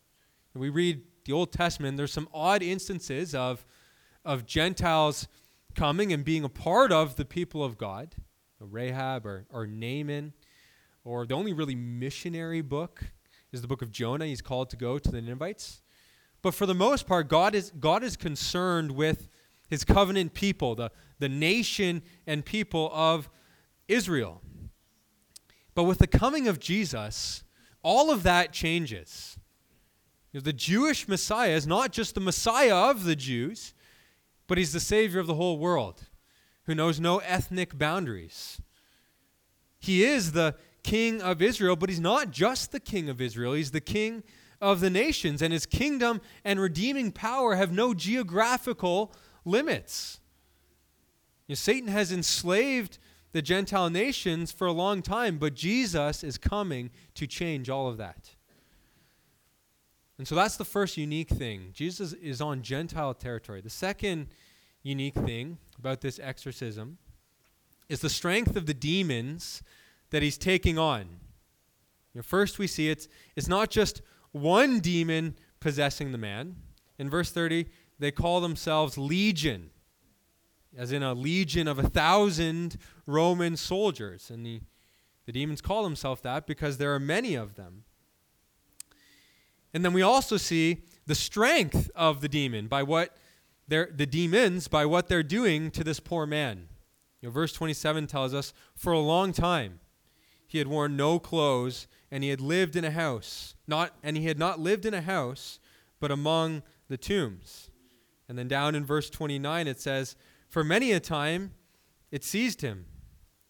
We 0.53 0.69
read 0.69 1.01
the 1.25 1.33
Old 1.33 1.51
Testament, 1.51 1.97
there's 1.97 2.11
some 2.11 2.27
odd 2.33 2.61
instances 2.61 3.33
of, 3.33 3.65
of 4.25 4.45
Gentiles 4.45 5.27
coming 5.75 6.11
and 6.11 6.25
being 6.25 6.43
a 6.43 6.49
part 6.49 6.91
of 6.91 7.15
the 7.15 7.25
people 7.25 7.63
of 7.63 7.77
God, 7.77 8.15
Rahab 8.59 9.25
or, 9.25 9.45
or 9.49 9.65
Naaman, 9.65 10.33
or 11.03 11.25
the 11.25 11.33
only 11.33 11.53
really 11.53 11.75
missionary 11.75 12.61
book 12.61 13.03
is 13.51 13.61
the 13.61 13.67
book 13.67 13.81
of 13.81 13.91
Jonah. 13.91 14.25
He's 14.25 14.41
called 14.41 14.69
to 14.69 14.77
go 14.77 14.97
to 14.97 15.11
the 15.11 15.21
Ninevites. 15.21 15.81
But 16.41 16.53
for 16.53 16.65
the 16.65 16.73
most 16.73 17.05
part, 17.05 17.27
God 17.27 17.53
is, 17.53 17.71
God 17.79 18.03
is 18.03 18.15
concerned 18.15 18.91
with 18.91 19.29
his 19.69 19.83
covenant 19.83 20.33
people, 20.33 20.75
the, 20.75 20.91
the 21.19 21.29
nation 21.29 22.01
and 22.25 22.43
people 22.43 22.89
of 22.93 23.29
Israel. 23.87 24.41
But 25.75 25.83
with 25.83 25.99
the 25.99 26.07
coming 26.07 26.47
of 26.47 26.59
Jesus, 26.59 27.43
all 27.83 28.11
of 28.11 28.23
that 28.23 28.51
changes. 28.51 29.37
You 30.31 30.39
know, 30.39 30.43
the 30.43 30.53
Jewish 30.53 31.07
Messiah 31.07 31.51
is 31.51 31.67
not 31.67 31.91
just 31.91 32.15
the 32.15 32.21
Messiah 32.21 32.75
of 32.75 33.03
the 33.03 33.15
Jews, 33.15 33.73
but 34.47 34.57
he's 34.57 34.73
the 34.73 34.79
Savior 34.79 35.19
of 35.19 35.27
the 35.27 35.35
whole 35.35 35.57
world 35.57 36.03
who 36.65 36.75
knows 36.75 36.99
no 36.99 37.19
ethnic 37.19 37.77
boundaries. 37.77 38.61
He 39.79 40.03
is 40.03 40.33
the 40.33 40.55
King 40.83 41.21
of 41.21 41.41
Israel, 41.41 41.75
but 41.75 41.89
he's 41.89 41.99
not 41.99 42.31
just 42.31 42.71
the 42.71 42.79
King 42.79 43.09
of 43.09 43.21
Israel, 43.21 43.53
he's 43.53 43.71
the 43.71 43.81
King 43.81 44.23
of 44.59 44.79
the 44.79 44.89
nations, 44.89 45.41
and 45.41 45.51
his 45.51 45.65
kingdom 45.65 46.21
and 46.43 46.59
redeeming 46.59 47.11
power 47.11 47.55
have 47.55 47.71
no 47.71 47.93
geographical 47.93 49.13
limits. 49.43 50.19
You 51.47 51.53
know, 51.53 51.55
Satan 51.55 51.89
has 51.89 52.11
enslaved 52.11 52.99
the 53.31 53.41
Gentile 53.41 53.89
nations 53.89 54.51
for 54.51 54.67
a 54.67 54.71
long 54.71 55.01
time, 55.01 55.37
but 55.37 55.53
Jesus 55.53 56.23
is 56.23 56.37
coming 56.37 56.91
to 57.15 57.25
change 57.25 57.69
all 57.69 57.87
of 57.87 57.97
that. 57.97 58.31
And 60.17 60.27
so 60.27 60.35
that's 60.35 60.57
the 60.57 60.65
first 60.65 60.97
unique 60.97 61.29
thing. 61.29 61.69
Jesus 61.73 62.13
is 62.13 62.41
on 62.41 62.61
Gentile 62.61 63.13
territory. 63.13 63.61
The 63.61 63.69
second 63.69 64.27
unique 64.83 65.15
thing 65.15 65.57
about 65.79 66.01
this 66.01 66.19
exorcism 66.19 66.99
is 67.89 68.01
the 68.01 68.09
strength 68.09 68.55
of 68.55 68.67
the 68.67 68.73
demons 68.73 69.63
that 70.11 70.21
he's 70.21 70.37
taking 70.37 70.77
on. 70.77 71.01
You 72.13 72.19
know, 72.19 72.21
first, 72.21 72.59
we 72.59 72.67
see 72.67 72.89
it's, 72.89 73.07
it's 73.35 73.47
not 73.47 73.69
just 73.69 74.01
one 74.31 74.79
demon 74.79 75.35
possessing 75.59 76.11
the 76.11 76.17
man. 76.17 76.55
In 76.99 77.09
verse 77.09 77.31
30, 77.31 77.67
they 77.99 78.11
call 78.11 78.41
themselves 78.41 78.97
legion, 78.97 79.71
as 80.77 80.91
in 80.91 81.03
a 81.03 81.13
legion 81.13 81.67
of 81.67 81.79
a 81.79 81.89
thousand 81.89 82.77
Roman 83.05 83.57
soldiers. 83.57 84.29
And 84.29 84.45
the, 84.45 84.61
the 85.25 85.31
demons 85.31 85.61
call 85.61 85.83
themselves 85.83 86.21
that 86.21 86.45
because 86.45 86.77
there 86.77 86.93
are 86.93 86.99
many 86.99 87.35
of 87.35 87.55
them. 87.55 87.83
And 89.73 89.85
then 89.85 89.93
we 89.93 90.01
also 90.01 90.35
see 90.35 90.83
the 91.07 91.15
strength 91.15 91.89
of 91.95 92.19
the 92.19 92.27
demon 92.27 92.67
by 92.67 92.83
what 92.83 93.15
they're, 93.67 93.89
the 93.93 94.05
demons 94.05 94.67
by 94.67 94.85
what 94.85 95.07
they're 95.07 95.23
doing 95.23 95.71
to 95.71 95.83
this 95.83 96.01
poor 96.01 96.25
man. 96.25 96.67
You 97.21 97.29
know, 97.29 97.33
verse 97.33 97.53
27 97.53 98.07
tells 98.07 98.33
us, 98.33 98.53
for 98.75 98.91
a 98.91 98.99
long 98.99 99.31
time 99.31 99.79
he 100.51 100.57
had 100.57 100.67
worn 100.67 100.97
no 100.97 101.17
clothes, 101.17 101.87
and 102.11 102.25
he 102.25 102.29
had 102.29 102.41
lived 102.41 102.75
in 102.75 102.83
a 102.83 102.91
house, 102.91 103.55
not 103.67 103.95
and 104.03 104.17
he 104.17 104.25
had 104.25 104.37
not 104.37 104.59
lived 104.59 104.85
in 104.85 104.93
a 104.93 105.01
house, 105.01 105.61
but 106.01 106.11
among 106.11 106.61
the 106.89 106.97
tombs. 106.97 107.69
And 108.27 108.37
then 108.37 108.49
down 108.49 108.75
in 108.75 108.83
verse 108.83 109.09
29, 109.09 109.65
it 109.65 109.79
says, 109.79 110.17
For 110.49 110.61
many 110.61 110.91
a 110.91 110.99
time 110.99 111.53
it 112.11 112.25
seized 112.25 112.59
him, 112.59 112.85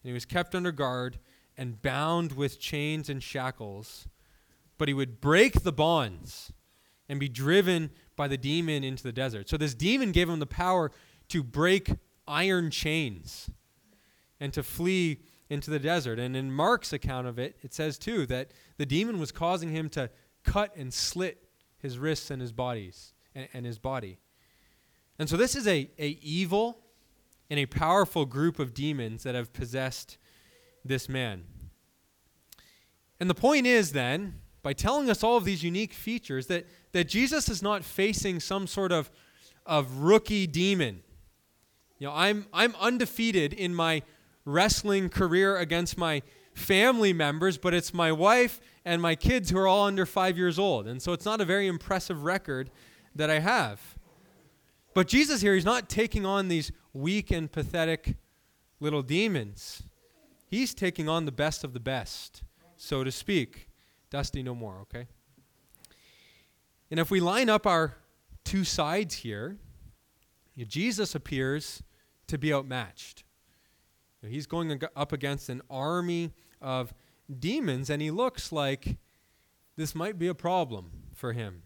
and 0.02 0.08
he 0.10 0.12
was 0.12 0.24
kept 0.24 0.54
under 0.54 0.70
guard 0.70 1.18
and 1.56 1.82
bound 1.82 2.34
with 2.34 2.60
chains 2.60 3.08
and 3.08 3.20
shackles. 3.20 4.06
But 4.78 4.86
he 4.86 4.94
would 4.94 5.20
break 5.20 5.62
the 5.64 5.72
bonds 5.72 6.52
and 7.08 7.18
be 7.18 7.28
driven 7.28 7.90
by 8.14 8.28
the 8.28 8.38
demon 8.38 8.84
into 8.84 9.02
the 9.02 9.12
desert. 9.12 9.48
So 9.48 9.56
this 9.56 9.74
demon 9.74 10.12
gave 10.12 10.28
him 10.28 10.38
the 10.38 10.46
power 10.46 10.92
to 11.30 11.42
break 11.42 11.90
iron 12.28 12.70
chains 12.70 13.50
and 14.38 14.52
to 14.52 14.62
flee 14.62 15.18
into 15.52 15.70
the 15.70 15.78
desert. 15.78 16.18
And 16.18 16.34
in 16.34 16.50
Mark's 16.50 16.92
account 16.92 17.26
of 17.26 17.38
it, 17.38 17.56
it 17.62 17.74
says 17.74 17.98
too 17.98 18.24
that 18.26 18.52
the 18.78 18.86
demon 18.86 19.18
was 19.18 19.30
causing 19.30 19.70
him 19.70 19.90
to 19.90 20.08
cut 20.44 20.74
and 20.76 20.92
slit 20.92 21.44
his 21.78 21.98
wrists 21.98 22.30
and 22.30 22.40
his 22.40 22.52
bodies 22.52 23.12
and, 23.34 23.48
and 23.52 23.66
his 23.66 23.78
body. 23.78 24.18
And 25.18 25.28
so 25.28 25.36
this 25.36 25.54
is 25.54 25.66
a, 25.66 25.90
a 25.98 26.18
evil 26.22 26.78
and 27.50 27.60
a 27.60 27.66
powerful 27.66 28.24
group 28.24 28.58
of 28.58 28.72
demons 28.72 29.24
that 29.24 29.34
have 29.34 29.52
possessed 29.52 30.16
this 30.84 31.06
man. 31.06 31.44
And 33.20 33.28
the 33.28 33.34
point 33.34 33.66
is 33.66 33.92
then, 33.92 34.40
by 34.62 34.72
telling 34.72 35.10
us 35.10 35.22
all 35.22 35.36
of 35.36 35.44
these 35.44 35.62
unique 35.62 35.92
features, 35.92 36.46
that, 36.46 36.66
that 36.92 37.08
Jesus 37.08 37.50
is 37.50 37.62
not 37.62 37.84
facing 37.84 38.40
some 38.40 38.66
sort 38.66 38.90
of, 38.90 39.10
of 39.66 39.98
rookie 39.98 40.46
demon. 40.46 41.02
You 41.98 42.06
know, 42.06 42.14
I'm, 42.14 42.46
I'm 42.54 42.74
undefeated 42.80 43.52
in 43.52 43.74
my 43.74 44.02
wrestling 44.44 45.08
career 45.08 45.56
against 45.56 45.96
my 45.96 46.22
family 46.54 47.12
members, 47.12 47.58
but 47.58 47.74
it's 47.74 47.94
my 47.94 48.12
wife 48.12 48.60
and 48.84 49.00
my 49.00 49.14
kids 49.14 49.50
who 49.50 49.58
are 49.58 49.66
all 49.66 49.86
under 49.86 50.04
five 50.04 50.36
years 50.36 50.58
old. 50.58 50.86
And 50.86 51.00
so 51.00 51.12
it's 51.12 51.24
not 51.24 51.40
a 51.40 51.44
very 51.44 51.66
impressive 51.66 52.24
record 52.24 52.70
that 53.14 53.30
I 53.30 53.38
have. 53.38 53.80
But 54.94 55.08
Jesus 55.08 55.40
here, 55.40 55.54
he's 55.54 55.64
not 55.64 55.88
taking 55.88 56.26
on 56.26 56.48
these 56.48 56.72
weak 56.92 57.30
and 57.30 57.50
pathetic 57.50 58.16
little 58.80 59.02
demons. 59.02 59.84
He's 60.46 60.74
taking 60.74 61.08
on 61.08 61.24
the 61.24 61.32
best 61.32 61.64
of 61.64 61.72
the 61.72 61.80
best, 61.80 62.42
so 62.76 63.04
to 63.04 63.10
speak. 63.10 63.68
Dusty 64.10 64.42
no 64.42 64.54
more, 64.54 64.80
okay? 64.82 65.06
And 66.90 67.00
if 67.00 67.10
we 67.10 67.20
line 67.20 67.48
up 67.48 67.66
our 67.66 67.96
two 68.44 68.64
sides 68.64 69.14
here, 69.14 69.56
Jesus 70.68 71.14
appears 71.14 71.82
to 72.26 72.36
be 72.36 72.52
outmatched. 72.52 73.24
He's 74.28 74.46
going 74.46 74.80
up 74.94 75.12
against 75.12 75.48
an 75.48 75.62
army 75.68 76.32
of 76.60 76.94
demons, 77.38 77.90
and 77.90 78.00
he 78.00 78.10
looks 78.10 78.52
like 78.52 78.96
this 79.76 79.94
might 79.94 80.18
be 80.18 80.28
a 80.28 80.34
problem 80.34 80.90
for 81.14 81.32
him. 81.32 81.62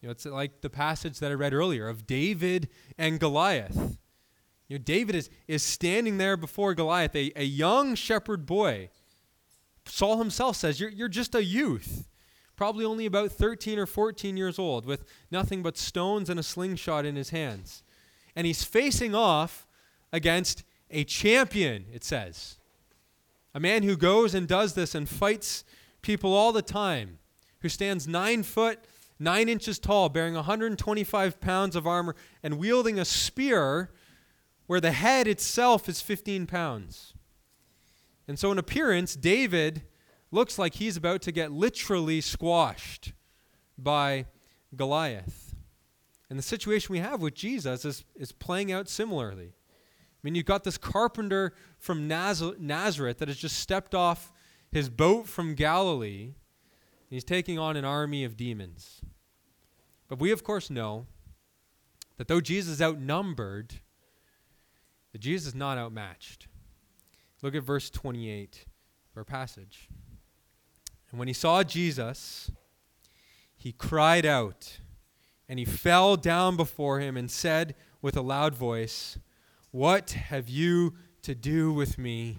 You 0.00 0.08
know, 0.08 0.12
it's 0.12 0.24
like 0.24 0.60
the 0.60 0.70
passage 0.70 1.18
that 1.18 1.30
I 1.30 1.34
read 1.34 1.52
earlier 1.52 1.88
of 1.88 2.06
David 2.06 2.68
and 2.96 3.18
Goliath. 3.18 3.98
You 4.68 4.78
know, 4.78 4.82
David 4.82 5.14
is, 5.14 5.30
is 5.46 5.62
standing 5.62 6.18
there 6.18 6.36
before 6.36 6.74
Goliath, 6.74 7.14
a, 7.14 7.32
a 7.36 7.44
young 7.44 7.94
shepherd 7.94 8.46
boy. 8.46 8.90
Saul 9.86 10.18
himself 10.18 10.56
says, 10.56 10.80
you're, 10.80 10.90
you're 10.90 11.08
just 11.08 11.34
a 11.34 11.44
youth, 11.44 12.08
probably 12.56 12.84
only 12.84 13.06
about 13.06 13.32
13 13.32 13.78
or 13.78 13.86
14 13.86 14.36
years 14.36 14.58
old, 14.58 14.84
with 14.86 15.04
nothing 15.30 15.62
but 15.62 15.76
stones 15.78 16.28
and 16.28 16.40
a 16.40 16.42
slingshot 16.42 17.06
in 17.06 17.16
his 17.16 17.30
hands. 17.30 17.82
And 18.34 18.46
he's 18.46 18.64
facing 18.64 19.14
off 19.14 19.66
against 20.12 20.64
a 20.90 21.04
champion, 21.04 21.86
it 21.92 22.04
says. 22.04 22.58
A 23.54 23.60
man 23.60 23.82
who 23.82 23.96
goes 23.96 24.34
and 24.34 24.46
does 24.46 24.74
this 24.74 24.94
and 24.94 25.08
fights 25.08 25.64
people 26.02 26.34
all 26.34 26.52
the 26.52 26.62
time, 26.62 27.18
who 27.60 27.68
stands 27.68 28.06
nine 28.06 28.42
foot, 28.42 28.78
nine 29.18 29.48
inches 29.48 29.78
tall, 29.78 30.08
bearing 30.08 30.34
125 30.34 31.40
pounds 31.40 31.74
of 31.74 31.86
armor, 31.86 32.14
and 32.42 32.58
wielding 32.58 32.98
a 32.98 33.04
spear 33.04 33.90
where 34.66 34.80
the 34.80 34.92
head 34.92 35.26
itself 35.26 35.88
is 35.88 36.00
15 36.00 36.46
pounds. 36.46 37.14
And 38.28 38.38
so, 38.38 38.52
in 38.52 38.58
appearance, 38.58 39.14
David 39.14 39.82
looks 40.30 40.58
like 40.58 40.74
he's 40.74 40.96
about 40.96 41.22
to 41.22 41.32
get 41.32 41.52
literally 41.52 42.20
squashed 42.20 43.12
by 43.78 44.26
Goliath. 44.74 45.54
And 46.28 46.38
the 46.38 46.42
situation 46.42 46.92
we 46.92 46.98
have 46.98 47.22
with 47.22 47.34
Jesus 47.34 47.84
is, 47.84 48.04
is 48.16 48.32
playing 48.32 48.72
out 48.72 48.88
similarly. 48.88 49.52
I 50.26 50.28
mean, 50.28 50.34
you've 50.34 50.44
got 50.44 50.64
this 50.64 50.76
carpenter 50.76 51.54
from 51.78 52.08
Naz- 52.08 52.58
Nazareth 52.58 53.18
that 53.18 53.28
has 53.28 53.36
just 53.36 53.60
stepped 53.60 53.94
off 53.94 54.32
his 54.72 54.90
boat 54.90 55.28
from 55.28 55.54
Galilee. 55.54 56.34
He's 57.08 57.22
taking 57.22 57.60
on 57.60 57.76
an 57.76 57.84
army 57.84 58.24
of 58.24 58.36
demons. 58.36 59.02
But 60.08 60.18
we, 60.18 60.32
of 60.32 60.42
course, 60.42 60.68
know 60.68 61.06
that 62.16 62.26
though 62.26 62.40
Jesus 62.40 62.74
is 62.74 62.82
outnumbered, 62.82 63.74
that 65.12 65.20
Jesus 65.20 65.48
is 65.48 65.54
not 65.54 65.78
outmatched. 65.78 66.48
Look 67.40 67.54
at 67.54 67.62
verse 67.62 67.88
28 67.88 68.64
of 69.12 69.18
our 69.18 69.24
passage. 69.24 69.88
And 71.12 71.20
when 71.20 71.28
he 71.28 71.34
saw 71.34 71.62
Jesus, 71.62 72.50
he 73.56 73.70
cried 73.70 74.26
out, 74.26 74.78
and 75.48 75.60
he 75.60 75.64
fell 75.64 76.16
down 76.16 76.56
before 76.56 76.98
him 76.98 77.16
and 77.16 77.30
said 77.30 77.76
with 78.02 78.16
a 78.16 78.22
loud 78.22 78.56
voice, 78.56 79.18
What 79.76 80.12
have 80.12 80.48
you 80.48 80.94
to 81.20 81.34
do 81.34 81.70
with 81.70 81.98
me, 81.98 82.38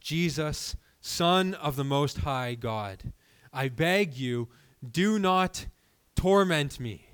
Jesus, 0.00 0.76
Son 1.00 1.54
of 1.54 1.74
the 1.74 1.82
Most 1.82 2.18
High 2.18 2.54
God? 2.54 3.12
I 3.52 3.68
beg 3.68 4.14
you, 4.14 4.48
do 4.88 5.18
not 5.18 5.66
torment 6.14 6.78
me. 6.78 7.08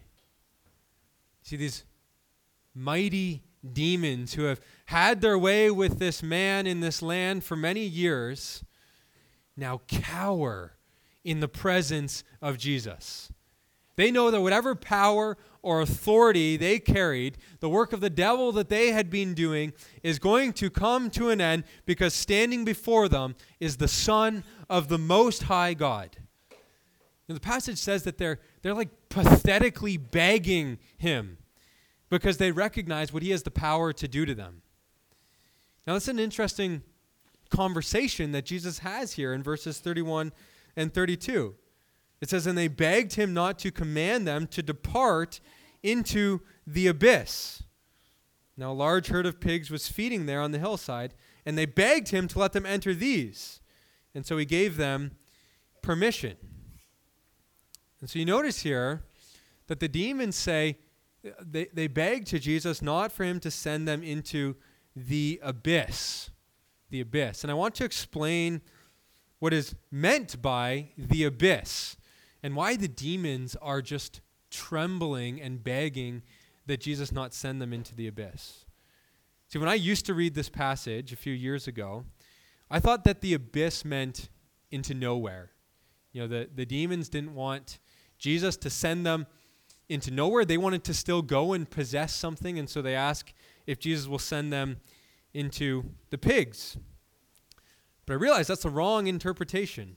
See, 1.40 1.57
these 1.57 1.87
mighty 2.74 3.42
demons 3.72 4.35
who 4.35 4.42
have 4.42 4.61
had 4.85 5.22
their 5.22 5.38
way 5.38 5.70
with 5.70 5.98
this 5.98 6.22
man 6.22 6.66
in 6.66 6.81
this 6.81 7.00
land 7.00 7.42
for 7.42 7.57
many 7.57 7.87
years 7.87 8.62
now 9.57 9.81
cower 9.88 10.74
in 11.24 11.40
the 11.40 11.48
presence 11.48 12.22
of 12.42 12.59
Jesus. 12.59 13.33
They 13.96 14.11
know 14.11 14.31
that 14.31 14.42
whatever 14.42 14.74
power 14.74 15.38
or 15.64 15.81
authority 15.81 16.57
they 16.57 16.79
carried, 16.79 17.38
the 17.61 17.68
work 17.68 17.92
of 17.92 18.00
the 18.00 18.11
devil 18.11 18.53
that 18.53 18.68
they 18.68 18.92
had 18.92 19.09
been 19.09 19.33
doing, 19.35 19.72
is 20.03 20.18
going 20.18 20.53
to 20.53 20.68
come 20.68 21.11
to 21.11 21.31
an 21.31 21.40
end 21.40 21.64
because 21.87 22.14
standing 22.14 22.64
before 22.64 23.09
them 23.09 23.35
is 23.59 23.79
the 23.79 23.88
Son 23.88 24.44
of 24.68 24.88
the 24.88 24.98
Most 24.98 25.44
High 25.44 25.74
God. 25.74 26.18
And 27.27 27.35
the 27.35 27.40
passage 27.40 27.79
says 27.79 28.03
that 28.03 28.18
they're, 28.18 28.38
they're 28.61 28.74
like 28.74 28.90
pathetically 29.09 29.96
begging 29.96 30.79
him 30.98 31.38
because 32.11 32.37
they 32.37 32.53
recognize 32.53 33.12
what 33.12 33.22
he 33.22 33.31
has 33.31 33.42
the 33.42 33.50
power 33.50 33.92
to 33.94 34.07
do 34.07 34.27
to 34.27 34.35
them. 34.35 34.61
Now, 35.87 35.94
that's 35.94 36.09
an 36.09 36.18
interesting 36.18 36.83
conversation 37.48 38.33
that 38.33 38.44
Jesus 38.44 38.81
has 38.81 39.12
here 39.12 39.33
in 39.33 39.42
verses 39.42 39.79
31 39.79 40.33
and 40.77 40.92
32. 40.92 41.55
It 42.20 42.31
says, 42.31 42.46
And 42.46 42.57
they 42.57 42.68
begged 42.68 43.14
him 43.14 43.35
not 43.35 43.59
to 43.61 43.70
command 43.70 44.27
them 44.27 44.46
to 44.48 44.62
depart 44.62 45.40
into 45.85 46.40
the 46.66 46.88
abyss. 46.88 47.62
Now, 48.57 48.73
a 48.73 48.75
large 48.75 49.09
herd 49.09 49.27
of 49.27 49.40
pigs 49.40 49.70
was 49.70 49.87
feeding 49.87 50.27
there 50.27 50.40
on 50.40 50.51
the 50.51 50.59
hillside, 50.59 51.14
and 51.44 51.59
they 51.59 51.66
begged 51.66 52.09
him 52.09 52.27
to 52.29 52.38
let 52.38 52.53
them 52.53 52.64
enter 52.66 52.94
these. 52.94 53.61
And 54.14 54.25
so 54.25 54.37
he 54.38 54.44
gave 54.44 54.77
them 54.77 55.12
permission. 55.83 56.37
And 58.01 58.09
so 58.09 58.18
you 58.18 58.25
notice 58.25 58.61
here 58.61 59.03
that 59.66 59.81
the 59.81 59.88
demons 59.88 60.37
say, 60.37 60.79
they, 61.40 61.66
they 61.73 61.87
beg 61.87 62.27
to 62.27 62.38
Jesus 62.38 62.81
not 62.83 63.12
for 63.12 63.25
him 63.25 63.40
to 63.40 63.51
send 63.51 63.88
them 63.88 64.03
into 64.03 64.57
the 64.94 65.40
abyss. 65.42 66.31
The 66.90 67.01
abyss. 67.01 67.42
And 67.42 67.51
I 67.51 67.55
want 67.55 67.75
to 67.77 67.85
explain 67.85 68.61
what 69.38 69.53
is 69.53 69.75
meant 69.90 70.40
by 70.40 70.90
the 70.97 71.25
abyss 71.25 71.97
and 72.42 72.55
why 72.55 72.77
the 72.77 72.88
demons 72.88 73.57
are 73.61 73.83
just 73.83 74.20
trembling 74.55 75.40
and 75.40 75.62
begging 75.62 76.23
that 76.67 76.81
Jesus 76.81 77.12
not 77.12 77.35
send 77.35 77.61
them 77.61 77.73
into 77.73 77.95
the 77.95 78.07
abyss. 78.07 78.64
See, 79.49 79.59
when 79.59 79.69
I 79.69 79.75
used 79.75 80.07
to 80.07 80.14
read 80.14 80.35
this 80.35 80.49
passage 80.49 81.12
a 81.12 81.17
few 81.17 81.33
years 81.33 81.69
ago, 81.69 82.05
I 82.71 82.81
thought 82.81 83.05
that 83.05 83.21
the 83.21 83.35
abyss 83.35 83.85
meant 83.85 84.29
into 84.71 84.95
nowhere. 84.95 85.51
You 86.12 86.23
know, 86.23 86.29
the, 86.29 86.49
the 86.55 86.64
demons 86.64 87.09
didn't 87.09 87.35
want 87.35 87.79
Jesus 88.19 88.57
to 88.59 88.71
send 88.71 89.05
them 89.05 89.27
into 89.88 90.11
nowhere. 90.11 90.45
They 90.45 90.57
wanted 90.57 90.85
to 90.85 90.95
still 90.95 91.23
go 91.23 91.53
and 91.53 91.69
possess 91.69 92.14
something, 92.14 92.59
and 92.59 92.69
so 92.71 92.81
they 92.81 92.95
ask 92.95 93.33
if 93.67 93.79
Jesus 93.79 94.07
will 94.07 94.19
send 94.19 94.53
them 94.53 94.79
into 95.35 95.85
the 96.11 96.19
pigs. 96.19 96.77
But 98.07 98.14
I 98.14 98.17
realize 98.17 98.47
that's 98.47 98.62
the 98.62 98.71
wrong 98.71 99.07
interpretation. 99.07 99.95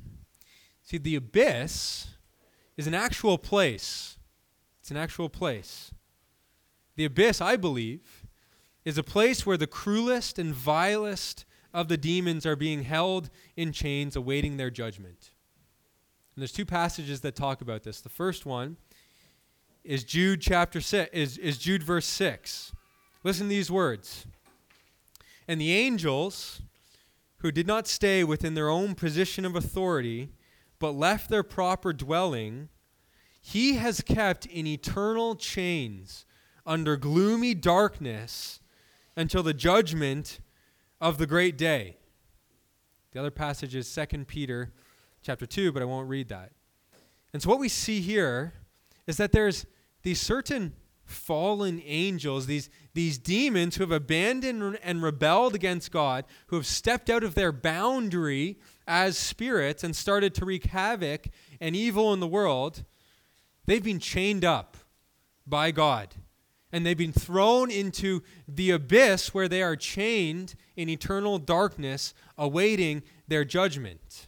See, 0.83 0.97
the 0.97 1.15
abyss 1.15 2.07
is 2.75 2.87
an 2.87 2.93
actual 2.93 3.37
place. 3.37 4.16
It's 4.87 4.91
an 4.91 4.95
actual 4.95 5.27
place. 5.27 5.91
The 6.95 7.03
abyss, 7.03 7.41
I 7.41 7.57
believe, 7.57 8.25
is 8.85 8.97
a 8.97 9.03
place 9.03 9.45
where 9.45 9.57
the 9.57 9.67
cruelest 9.67 10.39
and 10.39 10.53
vilest 10.53 11.43
of 11.73 11.89
the 11.89 11.97
demons 11.97 12.45
are 12.45 12.55
being 12.55 12.83
held 12.83 13.29
in 13.57 13.73
chains 13.73 14.15
awaiting 14.15 14.55
their 14.55 14.69
judgment. 14.69 15.31
And 16.33 16.41
there's 16.41 16.53
two 16.53 16.65
passages 16.65 17.19
that 17.19 17.35
talk 17.35 17.59
about 17.59 17.83
this. 17.83 17.99
The 17.99 18.07
first 18.07 18.45
one 18.45 18.77
is 19.83 20.05
Jude 20.05 20.39
chapter 20.39 20.79
6 20.79 21.09
is, 21.11 21.37
is 21.37 21.57
Jude 21.57 21.83
verse 21.83 22.05
6. 22.05 22.71
Listen 23.25 23.47
to 23.47 23.49
these 23.49 23.69
words. 23.69 24.25
And 25.49 25.59
the 25.59 25.73
angels 25.73 26.61
who 27.39 27.51
did 27.51 27.67
not 27.67 27.89
stay 27.89 28.23
within 28.23 28.53
their 28.53 28.69
own 28.69 28.95
position 28.95 29.43
of 29.43 29.53
authority, 29.53 30.29
but 30.79 30.91
left 30.91 31.29
their 31.29 31.43
proper 31.43 31.91
dwelling, 31.91 32.69
he 33.41 33.75
has 33.75 34.01
kept 34.01 34.45
in 34.45 34.67
eternal 34.67 35.35
chains 35.35 36.25
under 36.65 36.97
gloomy 36.97 37.53
darkness 37.53 38.59
until 39.15 39.43
the 39.43 39.53
judgment 39.53 40.39
of 40.99 41.17
the 41.17 41.27
great 41.27 41.57
day. 41.57 41.97
The 43.11 43.19
other 43.19 43.31
passage 43.31 43.75
is 43.75 43.93
2 43.93 44.25
Peter 44.25 44.71
chapter 45.21 45.45
2, 45.45 45.71
but 45.71 45.81
I 45.81 45.85
won't 45.85 46.09
read 46.09 46.29
that. 46.29 46.51
And 47.33 47.41
so 47.41 47.49
what 47.49 47.59
we 47.59 47.69
see 47.69 48.01
here 48.01 48.53
is 49.07 49.17
that 49.17 49.31
there's 49.31 49.65
these 50.03 50.21
certain 50.21 50.73
fallen 51.03 51.81
angels, 51.85 52.45
these, 52.45 52.69
these 52.93 53.17
demons 53.17 53.75
who 53.75 53.83
have 53.83 53.91
abandoned 53.91 54.77
and 54.83 55.01
rebelled 55.01 55.55
against 55.55 55.91
God, 55.91 56.25
who 56.47 56.57
have 56.57 56.65
stepped 56.65 57.09
out 57.09 57.23
of 57.23 57.33
their 57.33 57.51
boundary 57.51 58.57
as 58.87 59.17
spirits 59.17 59.83
and 59.83 59.95
started 59.95 60.35
to 60.35 60.45
wreak 60.45 60.65
havoc 60.65 61.27
and 61.59 61.75
evil 61.75 62.13
in 62.13 62.19
the 62.19 62.27
world, 62.27 62.83
they've 63.67 63.83
been 63.83 63.99
chained 63.99 64.43
up 64.43 64.75
by 65.45 65.69
God. 65.69 66.15
And 66.71 66.85
they've 66.85 66.97
been 66.97 67.13
thrown 67.13 67.71
into 67.71 68.23
the 68.47 68.71
abyss 68.71 69.33
where 69.33 69.47
they 69.47 69.61
are 69.61 69.77
chained 69.77 70.55
in 70.75 70.89
eternal 70.89 71.37
darkness, 71.37 72.13
awaiting 72.37 73.03
their 73.27 73.45
judgment. 73.45 74.27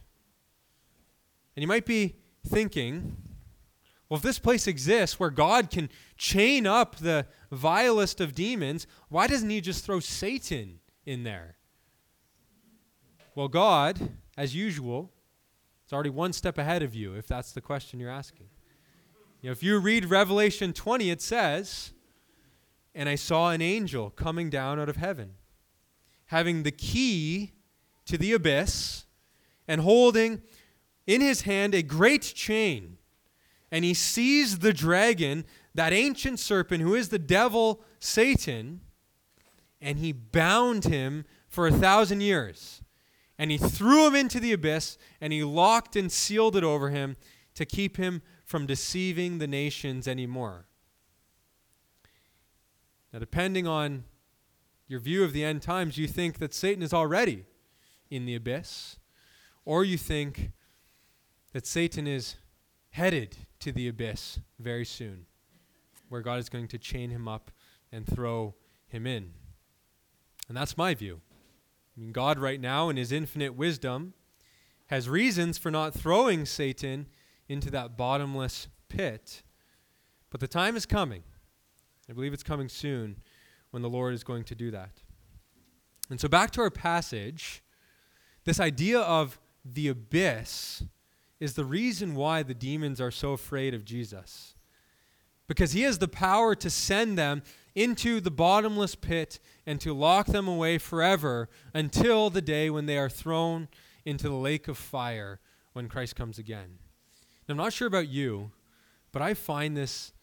And 1.56 1.62
you 1.62 1.68
might 1.68 1.86
be 1.86 2.16
thinking, 2.48 3.18
well, 4.08 4.18
if 4.18 4.24
this 4.24 4.40
place 4.40 4.68
exists 4.68 5.20
where 5.20 5.30
God 5.30 5.70
can 5.70 5.90
chain 6.18 6.66
up 6.66 6.96
the 6.96 7.26
vilest 7.52 8.22
of 8.22 8.34
demons, 8.34 8.88
why 9.10 9.28
doesn't 9.28 9.50
he 9.50 9.60
just 9.60 9.86
throw 9.86 10.00
Satan 10.00 10.80
in 11.06 11.24
there? 11.24 11.58
Well, 13.36 13.50
God, 13.50 14.12
as 14.38 14.56
usual, 14.56 15.12
is 15.86 15.94
already 15.94 16.10
one 16.10 16.34
step 16.34 16.58
ahead 16.58 16.84
of 16.84 16.96
you, 16.96 17.14
if 17.16 17.28
that's 17.28 17.52
the 17.52 17.62
question 17.62 18.00
you're 18.00 18.10
asking. 18.10 18.48
You 19.42 19.50
know, 19.50 19.52
if 19.52 19.64
you 19.64 19.80
read 19.80 20.06
Revelation 20.06 20.74
20, 20.74 21.10
it 21.12 21.22
says, 21.22 21.94
And 22.94 23.08
I 23.08 23.16
saw 23.16 23.52
an 23.52 23.62
angel 23.62 24.10
coming 24.10 24.50
down 24.50 24.80
out 24.80 24.90
of 24.90 24.98
heaven, 24.98 25.36
having 26.26 26.64
the 26.64 26.72
key 26.72 27.54
to 28.06 28.18
the 28.18 28.34
abyss, 28.34 29.06
and 29.68 29.82
holding 29.82 30.42
in 31.08 31.22
his 31.22 31.42
hand 31.42 31.74
a 31.74 31.82
great 31.82 32.22
chain 32.22 32.98
and 33.72 33.86
he 33.86 33.94
seized 33.94 34.62
the 34.62 34.74
dragon, 34.74 35.46
that 35.76 35.94
ancient 35.94 36.40
serpent 36.40 36.82
who 36.82 36.96
is 36.96 37.10
the 37.10 37.20
devil, 37.20 37.82
Satan, 38.00 38.82
and 39.82 40.00
he 40.00 40.12
bound 40.12 40.86
him 40.86 41.26
for 41.48 41.68
a 41.68 41.72
thousand 41.72 42.22
years. 42.22 42.82
And 43.38 43.52
he 43.52 43.58
threw 43.58 44.08
him 44.08 44.16
into 44.16 44.40
the 44.40 44.52
abyss, 44.52 44.98
and 45.22 45.32
he 45.32 45.44
locked 45.44 45.96
and 45.96 46.12
sealed 46.12 46.56
it 46.56 46.64
over 46.64 46.90
him 46.90 47.16
to 47.56 47.66
keep 47.66 47.98
him 47.98 48.22
from 48.50 48.66
deceiving 48.66 49.38
the 49.38 49.46
nations 49.46 50.08
anymore. 50.08 50.66
Now, 53.14 53.20
depending 53.20 53.68
on 53.68 54.06
your 54.88 55.00
view 55.00 55.24
of 55.24 55.34
the 55.34 55.44
end 55.44 55.62
times, 55.62 56.00
you 56.00 56.08
think 56.08 56.40
that 56.40 56.56
Satan 56.56 56.82
is 56.82 56.92
already 56.92 57.46
in 58.10 58.26
the 58.26 58.34
abyss, 58.34 58.98
or 59.66 59.84
you 59.84 60.00
think 60.00 60.50
that 61.54 61.68
Satan 61.68 62.08
is 62.08 62.38
headed 62.90 63.38
to 63.60 63.72
the 63.72 63.88
abyss 63.88 64.40
very 64.58 64.86
soon, 64.86 65.28
where 66.08 66.22
God 66.22 66.40
is 66.40 66.50
going 66.50 66.70
to 66.70 66.80
chain 66.80 67.12
him 67.12 67.28
up 67.28 67.52
and 67.92 68.08
throw 68.08 68.56
him 68.88 69.06
in. 69.06 69.34
And 70.48 70.58
that's 70.58 70.76
my 70.76 70.96
view. 70.96 71.22
I 71.96 72.00
mean, 72.00 72.12
God, 72.12 72.40
right 72.40 72.60
now, 72.60 72.90
in 72.90 72.98
his 72.98 73.12
infinite 73.12 73.54
wisdom, 73.54 74.16
has 74.88 75.08
reasons 75.08 75.60
for 75.60 75.70
not 75.70 75.94
throwing 75.94 76.48
Satan 76.48 77.06
into 77.50 77.70
that 77.72 77.98
bottomless 77.98 78.68
pit. 78.88 79.44
But 80.30 80.40
the 80.40 80.48
time 80.48 80.78
is 80.78 80.86
coming. 80.86 81.24
I 82.10 82.14
believe 82.14 82.34
it's 82.34 82.44
coming 82.44 82.70
soon 82.70 83.18
when 83.72 83.82
the 83.82 83.90
Lord 83.90 84.14
is 84.14 84.24
going 84.24 84.44
to 84.46 84.56
do 84.56 84.72
that. 84.72 85.02
And 86.10 86.20
so, 86.20 86.28
back 86.28 86.52
to 86.52 86.62
our 86.62 86.72
passage, 86.72 87.62
this 88.46 88.60
idea 88.60 89.00
of 89.00 89.40
the 89.66 89.90
abyss 89.90 90.84
is 91.40 91.54
the 91.54 91.66
reason 91.66 92.16
why 92.16 92.44
the 92.44 92.54
demons 92.54 93.00
are 93.00 93.12
so 93.12 93.34
afraid 93.34 93.74
of 93.74 93.86
Jesus. 93.86 94.56
Because 95.48 95.72
he 95.72 95.84
has 95.84 95.98
the 95.98 96.08
power 96.08 96.56
to 96.56 96.70
send 96.70 97.18
them 97.18 97.42
into 97.76 98.20
the 98.20 98.32
bottomless 98.32 98.96
pit 98.96 99.40
and 99.66 99.80
to 99.82 99.94
lock 99.94 100.28
them 100.28 100.48
away 100.48 100.78
forever 100.78 101.50
until 101.74 102.30
the 102.30 102.42
day 102.42 102.70
when 102.70 102.86
they 102.88 102.98
are 102.98 103.10
thrown 103.10 103.68
into 104.06 104.28
the 104.28 104.36
lake 104.36 104.68
of 104.68 104.78
fire 104.78 105.40
when 105.74 105.88
Christ 105.88 106.16
comes 106.16 106.38
again. 106.38 106.80
Now, 107.50 107.54
I'm 107.54 107.58
not 107.58 107.74
sure 107.74 107.88
about 107.88 108.08
you, 108.08 108.52
but 109.12 109.24
I 109.24 109.34
find 109.34 109.76
this 109.76 110.14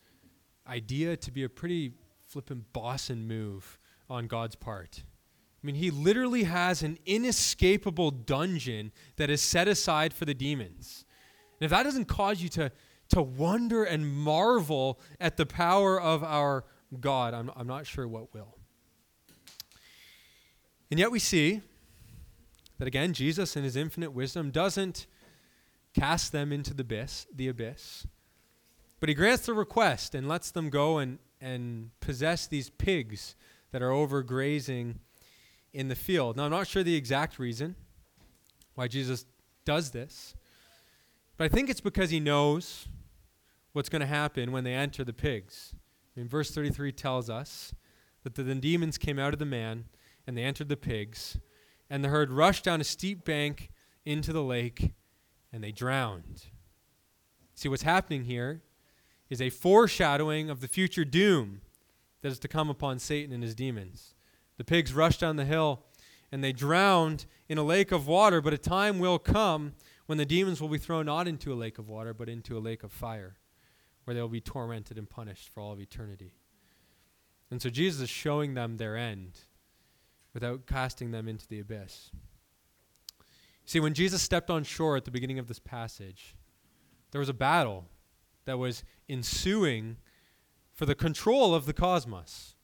idea 0.65 1.17
to 1.17 1.33
be 1.33 1.43
a 1.43 1.49
pretty 1.49 1.93
flippant 2.21 2.73
bossing 2.73 3.27
move 3.27 3.81
on 4.09 4.29
God's 4.29 4.55
part. 4.55 5.03
I 5.03 5.67
mean, 5.67 5.75
he 5.75 5.91
literally 5.91 6.45
has 6.45 6.85
an 6.85 7.01
inescapable 7.05 8.13
dungeon 8.13 8.93
that 9.17 9.29
is 9.29 9.43
set 9.43 9.67
aside 9.67 10.15
for 10.15 10.25
the 10.25 10.35
demons. 10.35 11.05
And 11.61 11.65
if 11.65 11.73
that 11.73 11.83
doesn't 11.83 12.05
cause 12.05 12.41
you 12.41 12.49
to, 12.51 12.71
to 13.09 13.23
wonder 13.23 13.83
and 13.83 14.09
marvel 14.09 15.01
at 15.21 15.37
the 15.37 15.47
power 15.47 16.01
of 16.01 16.23
our 16.23 16.65
God, 17.01 17.35
I'm, 17.35 17.51
I'm 17.57 17.67
not 17.67 17.89
sure 17.89 18.07
what 18.07 18.33
will. 18.33 18.57
And 20.93 21.01
yet 21.01 21.11
we 21.11 21.19
see 21.19 21.61
that 22.79 22.87
again, 22.87 23.13
Jesus 23.13 23.57
in 23.57 23.65
his 23.65 23.75
infinite 23.75 24.13
wisdom 24.13 24.53
doesn't 24.53 25.09
cast 25.99 26.33
them 26.33 26.53
into 26.53 26.75
the 26.75 26.83
abyss, 26.83 27.27
the 27.35 27.49
abyss, 27.49 28.07
but 29.01 29.09
he 29.09 29.15
grants 29.15 29.47
the 29.47 29.55
request 29.55 30.15
and 30.15 30.29
lets 30.29 30.51
them 30.51 30.69
go 30.69 30.99
and, 30.99 31.19
and 31.41 31.91
possess 32.01 32.47
these 32.47 32.71
pigs 32.71 33.35
that 33.73 33.83
are 33.83 33.91
overgrazing 33.91 34.97
in 35.73 35.89
the 35.89 35.95
field. 35.95 36.37
Now, 36.37 36.45
I'm 36.45 36.51
not 36.51 36.67
sure 36.67 36.83
the 36.83 36.95
exact 36.95 37.39
reason 37.39 37.77
why 38.75 38.89
Jesus 38.89 39.25
does 39.65 39.91
this, 39.91 40.35
but 41.37 41.45
I 41.45 41.49
think 41.49 41.71
it's 41.71 41.81
because 41.81 42.11
he 42.11 42.21
knows 42.21 42.89
what's 43.73 43.89
going 43.89 44.01
to 44.01 44.07
happen 44.07 44.53
when 44.53 44.65
they 44.65 44.75
enter 44.75 45.05
the 45.05 45.13
pigs. 45.13 45.75
I 46.17 46.21
mean, 46.21 46.29
verse 46.29 46.51
33 46.51 46.93
tells 46.93 47.29
us 47.29 47.75
that 48.23 48.35
the, 48.35 48.43
the 48.43 48.55
demons 48.55 48.99
came 48.99 49.19
out 49.19 49.33
of 49.33 49.39
the 49.39 49.47
man 49.47 49.85
and 50.27 50.37
they 50.37 50.43
entered 50.43 50.69
the 50.69 50.77
pigs, 50.77 51.39
and 51.89 52.03
the 52.03 52.09
herd 52.09 52.31
rushed 52.31 52.65
down 52.65 52.81
a 52.81 52.85
steep 52.85 53.25
bank 53.25 53.71
into 54.05 54.33
the 54.33 54.43
lake, 54.43 54.93
and 55.53 55.63
they 55.63 55.73
drowned. 55.73 56.45
See, 57.55 57.69
what's 57.69 57.83
happening 57.83 58.25
here 58.25 58.63
is 59.31 59.41
a 59.41 59.51
foreshadowing 59.51 60.51
of 60.51 60.61
the 60.61 60.69
future 60.69 61.05
doom 61.05 61.61
that 62.23 62.29
is 62.29 62.39
to 62.41 62.49
come 62.49 62.69
upon 62.69 62.99
Satan 62.99 63.33
and 63.33 63.43
his 63.43 63.55
demons. 63.55 64.15
The 64.57 64.65
pigs 64.65 64.93
rushed 64.93 65.21
down 65.21 65.37
the 65.37 65.45
hill 65.45 65.83
and 66.33 66.43
they 66.43 66.53
drowned 66.53 67.27
in 67.49 67.59
a 67.59 67.63
lake 67.63 67.93
of 67.93 68.07
water, 68.07 68.41
but 68.41 68.53
a 68.53 68.59
time 68.59 68.99
will 68.99 69.19
come 69.19 69.75
when 70.07 70.19
the 70.19 70.27
demons 70.27 70.61
will 70.61 70.69
be 70.69 70.79
thrown 70.79 71.07
not 71.07 71.29
into 71.29 71.53
a 71.53 71.55
lake 71.55 71.79
of 71.79 71.89
water, 71.89 72.13
but 72.13 72.29
into 72.29 72.57
a 72.57 72.61
lake 72.61 72.83
of 72.83 72.93
fire, 72.93 73.37
where 74.05 74.15
they 74.15 74.21
will 74.21 74.29
be 74.29 74.41
tormented 74.41 74.99
and 74.99 75.09
punished 75.09 75.49
for 75.49 75.61
all 75.61 75.73
of 75.73 75.81
eternity. 75.81 76.35
And 77.51 77.63
so 77.63 77.71
Jesus 77.71 78.03
is 78.03 78.11
showing 78.11 78.55
them 78.55 78.77
their 78.77 78.97
end 78.97 79.39
without 80.35 80.67
casting 80.67 81.13
them 81.13 81.29
into 81.29 81.47
the 81.49 81.61
abyss. 81.61 82.11
See, 83.67 83.81
when 83.81 83.95
Jesus 83.95 84.23
stepped 84.23 84.49
on 84.49 84.63
shore 84.63 84.97
at 84.97 85.05
the 85.05 85.11
beginning 85.11 85.41
of 85.41 85.49
this 85.49 85.59
passage, 85.59 86.37
there 87.11 87.19
was 87.19 87.29
a 87.29 87.35
battle 87.35 87.87
that 88.45 88.59
was 88.59 88.85
ensuing 89.09 89.97
for 90.73 90.87
the 90.87 90.95
control 90.95 91.55
of 91.55 91.67
the 91.67 91.73
cosmos. 91.73 92.55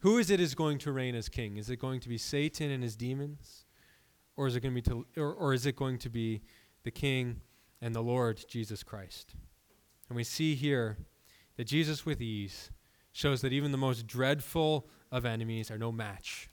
Who 0.00 0.18
is 0.18 0.30
it 0.30 0.40
is 0.40 0.54
going 0.54 0.78
to 0.78 0.92
reign 0.92 1.14
as 1.14 1.28
king? 1.28 1.56
Is 1.56 1.70
it 1.70 1.76
going 1.76 2.00
to 2.00 2.08
be 2.08 2.18
Satan 2.18 2.70
and 2.70 2.82
his 2.82 2.96
demons? 2.96 3.64
Or 4.36 4.48
is 4.48 4.56
it 4.56 4.60
going 4.60 4.74
to 4.74 4.82
be 4.82 4.90
to, 4.90 5.06
or, 5.20 5.32
or 5.32 5.54
is 5.54 5.66
it 5.66 5.76
going 5.76 5.98
to 5.98 6.10
be 6.10 6.42
the 6.82 6.90
king 6.90 7.40
and 7.80 7.94
the 7.94 8.02
Lord 8.02 8.44
Jesus 8.48 8.82
Christ? 8.82 9.36
And 10.08 10.16
we 10.16 10.24
see 10.24 10.56
here 10.56 10.98
that 11.56 11.64
Jesus 11.64 12.04
with 12.04 12.20
ease 12.20 12.70
shows 13.12 13.40
that 13.42 13.52
even 13.52 13.70
the 13.70 13.78
most 13.78 14.06
dreadful 14.08 14.88
of 15.12 15.24
enemies 15.24 15.70
are 15.70 15.78
no 15.78 15.92
match 15.92 16.48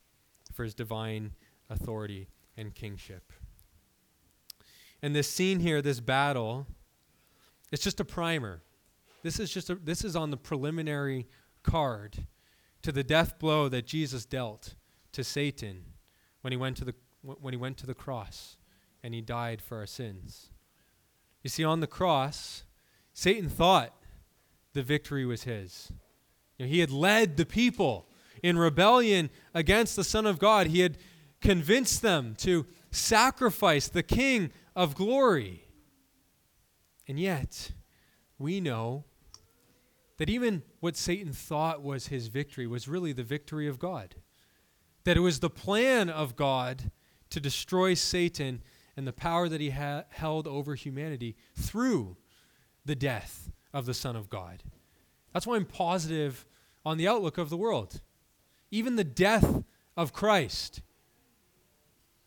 for 0.53 0.63
his 0.63 0.75
divine 0.75 1.31
authority 1.69 2.27
and 2.55 2.75
kingship. 2.75 3.33
And 5.01 5.15
this 5.15 5.29
scene 5.29 5.59
here, 5.59 5.81
this 5.81 5.99
battle, 5.99 6.67
it's 7.71 7.83
just 7.83 7.99
a 7.99 8.05
primer. 8.05 8.61
This 9.23 9.39
is 9.39 9.51
just 9.51 9.69
a, 9.69 9.75
this 9.75 10.03
is 10.03 10.15
on 10.15 10.31
the 10.31 10.37
preliminary 10.37 11.27
card 11.63 12.25
to 12.81 12.91
the 12.91 13.03
death 13.03 13.39
blow 13.39 13.69
that 13.69 13.85
Jesus 13.85 14.25
dealt 14.25 14.75
to 15.11 15.23
Satan 15.23 15.83
when 16.41 16.51
he 16.51 16.57
went 16.57 16.77
to 16.77 16.85
the 16.85 16.95
when 17.21 17.53
he 17.53 17.57
went 17.57 17.77
to 17.77 17.85
the 17.85 17.93
cross 17.93 18.57
and 19.03 19.13
he 19.13 19.21
died 19.21 19.61
for 19.61 19.77
our 19.77 19.85
sins. 19.85 20.49
You 21.43 21.49
see 21.49 21.63
on 21.63 21.79
the 21.79 21.87
cross, 21.87 22.63
Satan 23.13 23.49
thought 23.49 23.93
the 24.73 24.83
victory 24.83 25.25
was 25.25 25.43
his. 25.43 25.91
You 26.57 26.65
know, 26.65 26.69
he 26.71 26.79
had 26.79 26.91
led 26.91 27.37
the 27.37 27.45
people 27.45 28.07
in 28.41 28.57
rebellion 28.57 29.29
against 29.53 29.95
the 29.95 30.03
Son 30.03 30.25
of 30.25 30.39
God. 30.39 30.67
He 30.67 30.79
had 30.79 30.97
convinced 31.41 32.01
them 32.01 32.35
to 32.39 32.65
sacrifice 32.91 33.87
the 33.87 34.03
King 34.03 34.51
of 34.75 34.95
glory. 34.95 35.65
And 37.07 37.19
yet, 37.19 37.71
we 38.37 38.61
know 38.61 39.05
that 40.17 40.29
even 40.29 40.63
what 40.79 40.95
Satan 40.95 41.33
thought 41.33 41.81
was 41.81 42.07
his 42.07 42.27
victory 42.27 42.67
was 42.67 42.87
really 42.87 43.11
the 43.11 43.23
victory 43.23 43.67
of 43.67 43.79
God. 43.79 44.15
That 45.03 45.17
it 45.17 45.21
was 45.21 45.39
the 45.39 45.49
plan 45.49 46.09
of 46.09 46.35
God 46.35 46.91
to 47.31 47.39
destroy 47.39 47.95
Satan 47.95 48.61
and 48.95 49.07
the 49.07 49.13
power 49.13 49.49
that 49.49 49.61
he 49.61 49.71
ha- 49.71 50.03
held 50.09 50.47
over 50.47 50.75
humanity 50.75 51.35
through 51.55 52.17
the 52.85 52.95
death 52.95 53.51
of 53.73 53.85
the 53.85 53.93
Son 53.93 54.15
of 54.15 54.29
God. 54.29 54.63
That's 55.33 55.47
why 55.47 55.55
I'm 55.55 55.65
positive 55.65 56.45
on 56.85 56.97
the 56.97 57.07
outlook 57.07 57.37
of 57.37 57.49
the 57.49 57.57
world. 57.57 58.01
Even 58.69 58.95
the 58.95 59.03
death 59.03 59.63
of 59.97 60.13
Christ 60.13 60.81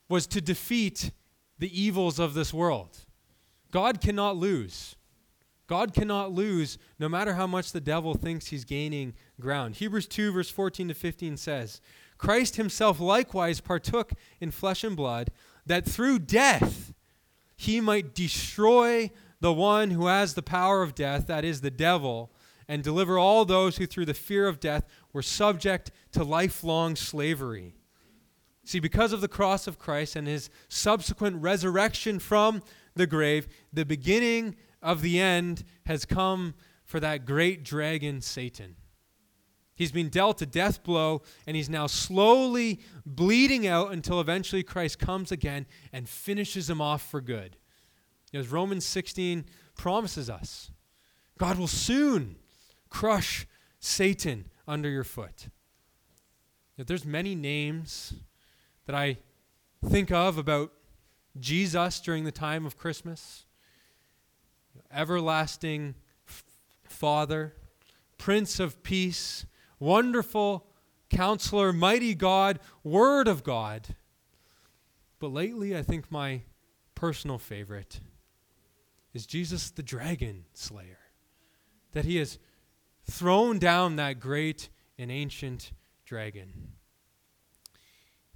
was 0.08 0.26
to 0.28 0.40
defeat 0.40 1.12
the 1.64 1.82
evils 1.82 2.18
of 2.18 2.34
this 2.34 2.52
world. 2.52 3.06
God 3.70 3.98
cannot 3.98 4.36
lose. 4.36 4.96
God 5.66 5.94
cannot 5.94 6.30
lose 6.30 6.76
no 6.98 7.08
matter 7.08 7.32
how 7.32 7.46
much 7.46 7.72
the 7.72 7.80
devil 7.80 8.12
thinks 8.12 8.48
he's 8.48 8.66
gaining 8.66 9.14
ground. 9.40 9.76
Hebrews 9.76 10.06
2, 10.06 10.30
verse 10.30 10.50
14 10.50 10.88
to 10.88 10.94
15 10.94 11.38
says, 11.38 11.80
Christ 12.18 12.56
himself 12.56 13.00
likewise 13.00 13.62
partook 13.62 14.12
in 14.42 14.50
flesh 14.50 14.84
and 14.84 14.94
blood, 14.94 15.30
that 15.64 15.86
through 15.86 16.18
death 16.18 16.92
he 17.56 17.80
might 17.80 18.14
destroy 18.14 19.10
the 19.40 19.54
one 19.54 19.90
who 19.90 20.08
has 20.08 20.34
the 20.34 20.42
power 20.42 20.82
of 20.82 20.94
death, 20.94 21.26
that 21.28 21.46
is, 21.46 21.62
the 21.62 21.70
devil, 21.70 22.30
and 22.68 22.82
deliver 22.82 23.18
all 23.18 23.46
those 23.46 23.78
who 23.78 23.86
through 23.86 24.04
the 24.04 24.12
fear 24.12 24.46
of 24.46 24.60
death 24.60 24.84
were 25.14 25.22
subject 25.22 25.90
to 26.12 26.24
lifelong 26.24 26.94
slavery. 26.94 27.74
See, 28.64 28.80
because 28.80 29.12
of 29.12 29.20
the 29.20 29.28
cross 29.28 29.66
of 29.66 29.78
Christ 29.78 30.16
and 30.16 30.26
his 30.26 30.48
subsequent 30.68 31.42
resurrection 31.42 32.18
from 32.18 32.62
the 32.94 33.06
grave, 33.06 33.46
the 33.72 33.84
beginning 33.84 34.56
of 34.82 35.02
the 35.02 35.20
end 35.20 35.64
has 35.86 36.04
come 36.04 36.54
for 36.84 36.98
that 37.00 37.26
great 37.26 37.62
dragon, 37.62 38.20
Satan. 38.20 38.76
He's 39.76 39.92
been 39.92 40.08
dealt 40.08 40.40
a 40.40 40.46
death 40.46 40.82
blow, 40.84 41.22
and 41.46 41.56
he's 41.56 41.68
now 41.68 41.86
slowly 41.86 42.80
bleeding 43.04 43.66
out 43.66 43.92
until 43.92 44.20
eventually 44.20 44.62
Christ 44.62 44.98
comes 44.98 45.32
again 45.32 45.66
and 45.92 46.08
finishes 46.08 46.70
him 46.70 46.80
off 46.80 47.02
for 47.02 47.20
good. 47.20 47.56
As 48.32 48.48
Romans 48.48 48.86
16 48.86 49.44
promises 49.76 50.30
us, 50.30 50.70
God 51.38 51.58
will 51.58 51.66
soon 51.66 52.36
crush 52.88 53.46
Satan 53.80 54.46
under 54.66 54.88
your 54.88 55.04
foot. 55.04 55.48
If 56.78 56.86
there's 56.86 57.04
many 57.04 57.34
names 57.34 58.14
that 58.86 58.94
I 58.94 59.18
think 59.84 60.10
of 60.10 60.38
about 60.38 60.72
Jesus 61.38 62.00
during 62.00 62.24
the 62.24 62.32
time 62.32 62.64
of 62.64 62.78
Christmas 62.78 63.44
everlasting 64.92 65.94
Father, 66.84 67.54
Prince 68.18 68.60
of 68.60 68.82
Peace, 68.82 69.46
wonderful 69.78 70.66
Counselor, 71.10 71.72
mighty 71.72 72.14
God, 72.14 72.58
Word 72.82 73.28
of 73.28 73.44
God. 73.44 73.94
But 75.18 75.32
lately, 75.32 75.76
I 75.76 75.82
think 75.82 76.10
my 76.10 76.42
personal 76.94 77.38
favorite 77.38 78.00
is 79.12 79.26
Jesus 79.26 79.70
the 79.70 79.82
dragon 79.82 80.44
slayer. 80.54 80.98
That 81.92 82.04
he 82.04 82.16
has 82.16 82.38
thrown 83.08 83.58
down 83.58 83.96
that 83.96 84.18
great 84.18 84.68
and 84.98 85.10
ancient 85.10 85.72
dragon. 86.04 86.72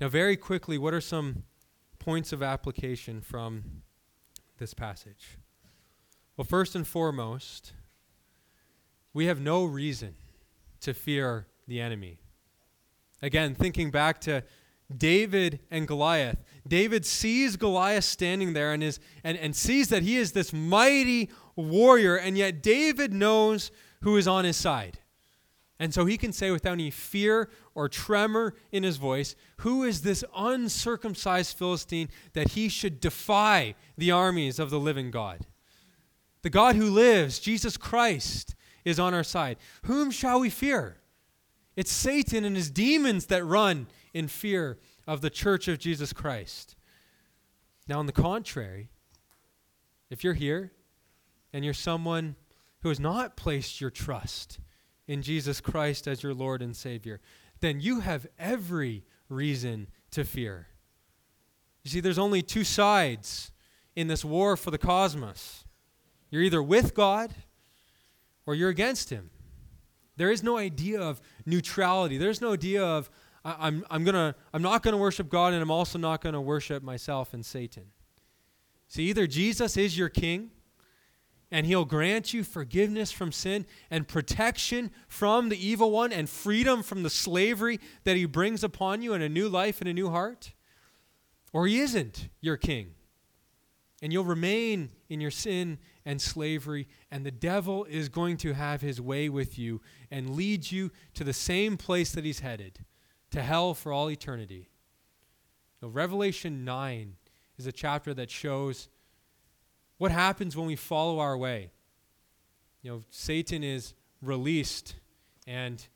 Now, 0.01 0.09
very 0.09 0.37
quickly, 0.37 0.79
what 0.79 0.95
are 0.95 1.01
some 1.01 1.43
points 1.99 2.33
of 2.33 2.43
application 2.43 3.21
from 3.21 3.83
this 4.59 4.73
passage? 4.73 5.39
Well, 6.37 6.45
first 6.45 6.77
and 6.77 6.87
foremost, 6.87 7.73
we 9.13 9.27
have 9.27 9.41
no 9.41 9.65
reason 9.65 10.15
to 10.81 10.95
fear 10.95 11.49
the 11.67 11.81
enemy. 11.81 12.21
Again, 13.21 13.57
thinking 13.57 13.91
back 13.91 14.21
to 14.23 14.45
David 14.97 15.61
and 15.71 15.89
Goliath. 15.89 16.45
David 16.67 17.05
sees 17.05 17.57
Goliath 17.57 18.05
standing 18.05 18.53
there 18.53 18.73
and, 18.73 18.83
is, 18.83 19.01
and, 19.25 19.37
and 19.37 19.55
sees 19.55 19.89
that 19.89 20.03
he 20.03 20.17
is 20.17 20.33
this 20.33 20.53
mighty 20.53 21.29
warrior, 21.57 22.17
and 22.17 22.39
yet 22.39 22.63
David 22.63 23.13
knows 23.13 23.73
who 24.03 24.17
is 24.17 24.29
on 24.29 24.45
his 24.45 24.57
side. 24.57 25.01
And 25.81 25.93
so 25.93 26.07
he 26.07 26.17
can 26.17 26.33
say 26.33 26.51
without 26.51 26.73
any 26.73 26.91
fear 26.91 27.51
or 27.79 27.89
tremor 27.89 28.57
in 28.73 28.83
his 28.83 28.97
voice, 28.97 29.37
Who 29.59 29.85
is 29.85 30.03
this 30.03 30.25
uncircumcised 30.37 31.57
Philistine 31.57 32.09
that 32.33 32.51
he 32.51 32.69
should 32.69 32.99
defy 32.99 33.77
the 33.97 34.11
armies 34.11 34.59
of 34.59 34.71
the 34.71 34.81
living 34.81 35.13
God? 35.13 35.47
The 36.43 36.51
God 36.51 36.75
who 36.75 36.91
lives, 36.91 37.39
Jesus 37.39 37.77
Christ, 37.77 38.57
is 38.85 38.99
on 38.99 39.15
our 39.15 39.23
side. 39.23 39.59
Whom 39.85 40.11
shall 40.11 40.41
we 40.41 40.51
fear? 40.51 40.97
It's 41.77 41.93
Satan 41.93 42.45
and 42.45 42.57
his 42.57 42.69
demons 42.69 43.27
that 43.27 43.45
run 43.45 43.87
in 44.13 44.27
fear 44.27 44.79
of 45.07 45.21
the 45.21 45.31
church 45.31 45.69
of 45.69 45.79
Jesus 45.79 46.13
Christ. 46.13 46.75
Now, 47.87 48.01
on 48.01 48.07
the 48.07 48.13
contrary, 48.13 48.91
if 50.11 50.25
you're 50.25 50.35
here 50.35 50.73
and 51.53 51.65
you're 51.65 51.75
someone 51.75 52.35
who 52.81 52.89
has 52.89 52.99
not 52.99 53.37
placed 53.37 53.81
your 53.81 53.91
trust 53.91 54.59
in 55.07 55.23
Jesus 55.23 55.61
Christ 55.61 56.09
as 56.09 56.23
your 56.23 56.35
Lord 56.35 56.61
and 56.61 56.77
Savior, 56.77 57.21
then 57.61 57.81
you 57.81 58.01
have 58.01 58.27
every 58.39 59.05
reason 59.29 59.89
to 60.11 60.25
fear. 60.25 60.69
You 61.85 61.91
see, 61.91 62.01
there's 62.01 62.19
only 62.19 62.43
two 62.43 62.65
sides 62.65 63.53
in 63.97 64.09
this 64.09 64.25
war 64.25 64.57
for 64.57 64.71
the 64.71 64.79
cosmos. 64.79 65.65
You're 66.31 66.43
either 66.43 66.63
with 66.63 66.95
God 66.95 67.35
or 68.47 68.55
you're 68.55 68.69
against 68.69 69.11
Him. 69.11 69.31
There 70.17 70.31
is 70.31 70.43
no 70.43 70.59
idea 70.59 71.01
of 71.01 71.21
neutrality. 71.47 72.19
There's 72.19 72.41
no 72.41 72.53
idea 72.53 72.85
of 72.85 73.09
I, 73.45 73.69
am 73.69 73.85
I'm, 73.91 74.05
gonna, 74.05 74.35
I'm 74.53 74.63
not 74.63 74.83
going 74.83 74.93
to 74.93 74.99
worship 74.99 75.29
God 75.29 75.53
and 75.53 75.63
I'm 75.63 75.71
also 75.71 75.99
not 75.99 76.21
going 76.21 76.35
to 76.35 76.41
worship 76.41 76.83
myself 76.83 77.33
and 77.33 77.47
Satan. 77.47 77.85
See, 78.89 79.05
either 79.05 79.27
Jesus 79.27 79.77
is 79.77 79.97
your 79.97 80.09
king 80.09 80.51
and 81.51 81.67
he'll 81.67 81.85
grant 81.85 82.35
you 82.35 82.45
forgiveness 82.45 83.11
from 83.11 83.33
sin 83.33 83.67
and 83.91 84.07
protection 84.07 84.91
from 85.07 85.49
the 85.49 85.67
evil 85.67 85.91
one 85.91 86.13
and 86.13 86.29
freedom 86.29 86.83
from 86.83 87.03
the 87.03 87.11
slavery 87.11 87.81
that 88.05 88.17
he 88.17 88.27
brings 88.27 88.63
upon 88.63 89.03
you 89.03 89.15
and 89.15 89.23
a 89.23 89.29
new 89.29 89.49
life 89.49 89.81
and 89.81 89.89
a 89.89 89.95
new 89.95 90.11
heart. 90.11 90.53
Or 91.53 91.67
he 91.67 91.81
isn't 91.81 92.29
your 92.41 92.57
king. 92.57 92.95
And 94.03 94.13
you'll 94.13 94.25
remain 94.25 94.91
in 95.09 95.21
your 95.21 95.31
sin 95.31 95.79
and 96.05 96.23
slavery, 96.23 96.87
and 97.11 97.27
the 97.27 97.31
devil 97.31 97.85
is 97.85 98.09
going 98.09 98.37
to 98.39 98.53
have 98.53 98.81
his 98.81 99.01
way 99.01 99.29
with 99.29 99.59
you 99.59 99.81
and 100.11 100.37
lead 100.37 100.71
you 100.71 100.93
to 101.15 101.25
the 101.25 101.33
same 101.33 101.77
place 101.77 102.13
that 102.13 102.25
he's 102.25 102.41
headed, 102.41 102.85
to 103.31 103.43
hell 103.43 103.75
for 103.75 103.93
all 103.93 104.11
eternity. 104.11 104.69
Now, 105.83 105.89
Revelation 105.89 106.65
9 106.65 107.17
is 107.57 107.67
a 107.67 107.73
chapter 107.73 108.15
that 108.15 108.31
shows 108.31 108.89
what 109.99 110.11
happens 110.11 110.57
when 110.57 110.67
we 110.67 110.77
follow 110.77 111.19
our 111.19 111.37
way? 111.37 111.71
You 112.83 112.91
know, 112.91 113.05
Satan 113.11 113.63
is 113.63 113.95
released, 114.23 114.95
and 115.47 115.87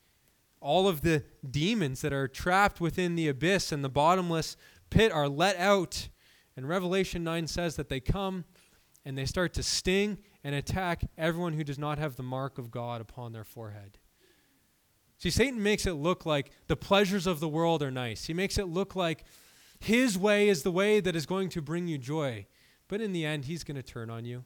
all 0.60 0.88
of 0.88 1.00
the 1.00 1.24
demons 1.48 2.02
that 2.02 2.12
are 2.12 2.28
trapped 2.28 2.80
within 2.80 3.14
the 3.16 3.28
abyss 3.28 3.72
and 3.72 3.82
the 3.82 3.88
bottomless 3.88 4.56
pit 4.90 5.10
are 5.10 5.28
let 5.28 5.56
out. 5.56 6.08
And 6.56 6.68
Revelation 6.68 7.24
9 7.24 7.46
says 7.46 7.76
that 7.76 7.88
they 7.88 8.00
come 8.00 8.44
and 9.04 9.16
they 9.16 9.24
start 9.24 9.54
to 9.54 9.62
sting 9.62 10.18
and 10.44 10.54
attack 10.54 11.04
everyone 11.16 11.54
who 11.54 11.64
does 11.64 11.78
not 11.78 11.98
have 11.98 12.16
the 12.16 12.22
mark 12.22 12.58
of 12.58 12.70
God 12.70 13.00
upon 13.00 13.32
their 13.32 13.44
forehead. 13.44 13.98
See, 15.18 15.30
Satan 15.30 15.62
makes 15.62 15.86
it 15.86 15.92
look 15.92 16.26
like 16.26 16.50
the 16.66 16.76
pleasures 16.76 17.26
of 17.26 17.40
the 17.40 17.48
world 17.48 17.82
are 17.82 17.92
nice. 17.92 18.26
He 18.26 18.34
makes 18.34 18.58
it 18.58 18.66
look 18.66 18.96
like 18.96 19.24
his 19.78 20.18
way 20.18 20.48
is 20.48 20.62
the 20.62 20.72
way 20.72 21.00
that 21.00 21.16
is 21.16 21.26
going 21.26 21.48
to 21.50 21.62
bring 21.62 21.86
you 21.86 21.98
joy. 21.98 22.46
But 22.88 23.00
in 23.00 23.12
the 23.12 23.24
end, 23.24 23.46
he's 23.46 23.64
going 23.64 23.76
to 23.76 23.82
turn 23.82 24.10
on 24.10 24.24
you. 24.24 24.44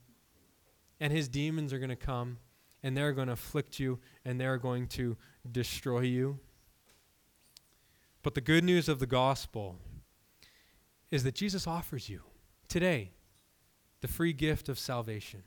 And 1.01 1.13
his 1.13 1.29
demons 1.29 1.73
are 1.73 1.79
going 1.79 1.91
to 1.91 1.97
come 1.97 2.39
and 2.83 2.97
they're 2.97 3.13
going 3.13 3.27
to 3.27 3.33
afflict 3.33 3.81
you 3.81 3.99
and 4.25 4.41
they're 4.41 4.59
going 4.59 4.87
to 4.87 5.17
destroy 5.51 6.01
you. 6.01 6.39
But 8.23 8.35
the 8.35 8.41
good 8.41 8.65
news 8.65 8.89
of 8.89 8.99
the 8.99 9.07
gospel 9.07 9.77
is 11.11 11.25
that 11.25 11.35
Jesus 11.35 11.67
offers 11.67 12.09
you 12.09 12.23
today 12.69 13.13
the 14.01 14.09
free 14.09 14.33
gift 14.33 14.69
of 14.69 14.79
salvation. 14.79 15.43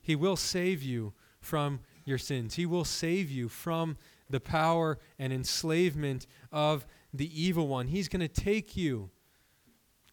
He 0.00 0.14
will 0.14 0.36
save 0.36 0.82
you 0.82 1.12
from 1.40 1.80
your 2.04 2.18
sins, 2.18 2.54
He 2.54 2.66
will 2.66 2.84
save 2.84 3.30
you 3.30 3.48
from 3.48 3.96
the 4.28 4.40
power 4.40 4.98
and 5.18 5.32
enslavement 5.32 6.26
of 6.50 6.86
the 7.12 7.40
evil 7.40 7.68
one. 7.68 7.88
He's 7.88 8.08
going 8.08 8.20
to 8.20 8.28
take 8.28 8.76
you 8.76 9.10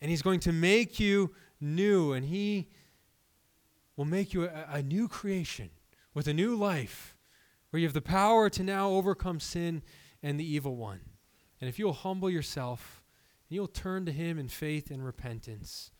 and 0.01 0.09
He's 0.09 0.21
going 0.21 0.39
to 0.41 0.51
make 0.51 0.99
you 0.99 1.31
new, 1.63 2.13
and 2.13 2.25
He 2.25 2.69
will 3.95 4.05
make 4.05 4.33
you 4.33 4.45
a, 4.45 4.67
a 4.69 4.83
new 4.83 5.07
creation 5.07 5.69
with 6.13 6.27
a 6.27 6.33
new 6.33 6.55
life 6.55 7.15
where 7.69 7.79
you 7.79 7.87
have 7.87 7.93
the 7.93 8.01
power 8.01 8.49
to 8.49 8.63
now 8.63 8.89
overcome 8.89 9.39
sin 9.39 9.81
and 10.21 10.39
the 10.39 10.45
evil 10.45 10.75
one. 10.75 11.01
And 11.59 11.69
if 11.69 11.79
you'll 11.79 11.93
humble 11.93 12.29
yourself 12.29 13.03
and 13.49 13.55
you'll 13.55 13.67
turn 13.67 14.05
to 14.05 14.11
Him 14.11 14.37
in 14.37 14.47
faith 14.47 14.91
and 14.91 15.03
repentance 15.03 15.91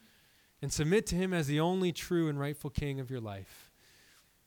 and 0.61 0.71
submit 0.71 1.07
to 1.07 1.15
Him 1.15 1.33
as 1.33 1.47
the 1.47 1.59
only 1.59 1.91
true 1.91 2.27
and 2.29 2.39
rightful 2.39 2.69
King 2.69 2.99
of 2.99 3.09
your 3.09 3.19
life, 3.19 3.71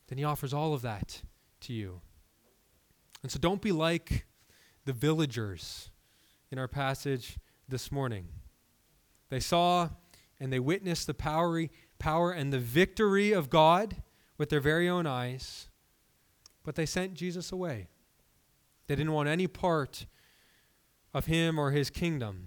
then 0.08 0.18
He 0.18 0.24
offers 0.24 0.54
all 0.54 0.72
of 0.72 0.82
that 0.82 1.22
to 1.62 1.72
you. 1.72 2.00
And 3.22 3.32
so 3.32 3.38
don't 3.38 3.62
be 3.62 3.72
like 3.72 4.26
the 4.84 4.92
villagers 4.92 5.90
in 6.50 6.58
our 6.58 6.68
passage 6.68 7.38
this 7.68 7.90
morning. 7.90 8.28
They 9.30 9.40
saw 9.40 9.88
and 10.38 10.52
they 10.52 10.60
witnessed 10.60 11.06
the 11.06 11.14
power, 11.14 11.66
power 11.98 12.30
and 12.30 12.52
the 12.52 12.58
victory 12.58 13.32
of 13.32 13.50
God 13.50 13.96
with 14.38 14.50
their 14.50 14.60
very 14.60 14.88
own 14.88 15.06
eyes, 15.06 15.68
but 16.62 16.74
they 16.74 16.86
sent 16.86 17.14
Jesus 17.14 17.52
away. 17.52 17.88
They 18.86 18.96
didn't 18.96 19.12
want 19.12 19.28
any 19.28 19.46
part 19.46 20.06
of 21.14 21.26
him 21.26 21.58
or 21.58 21.70
his 21.70 21.90
kingdom. 21.90 22.46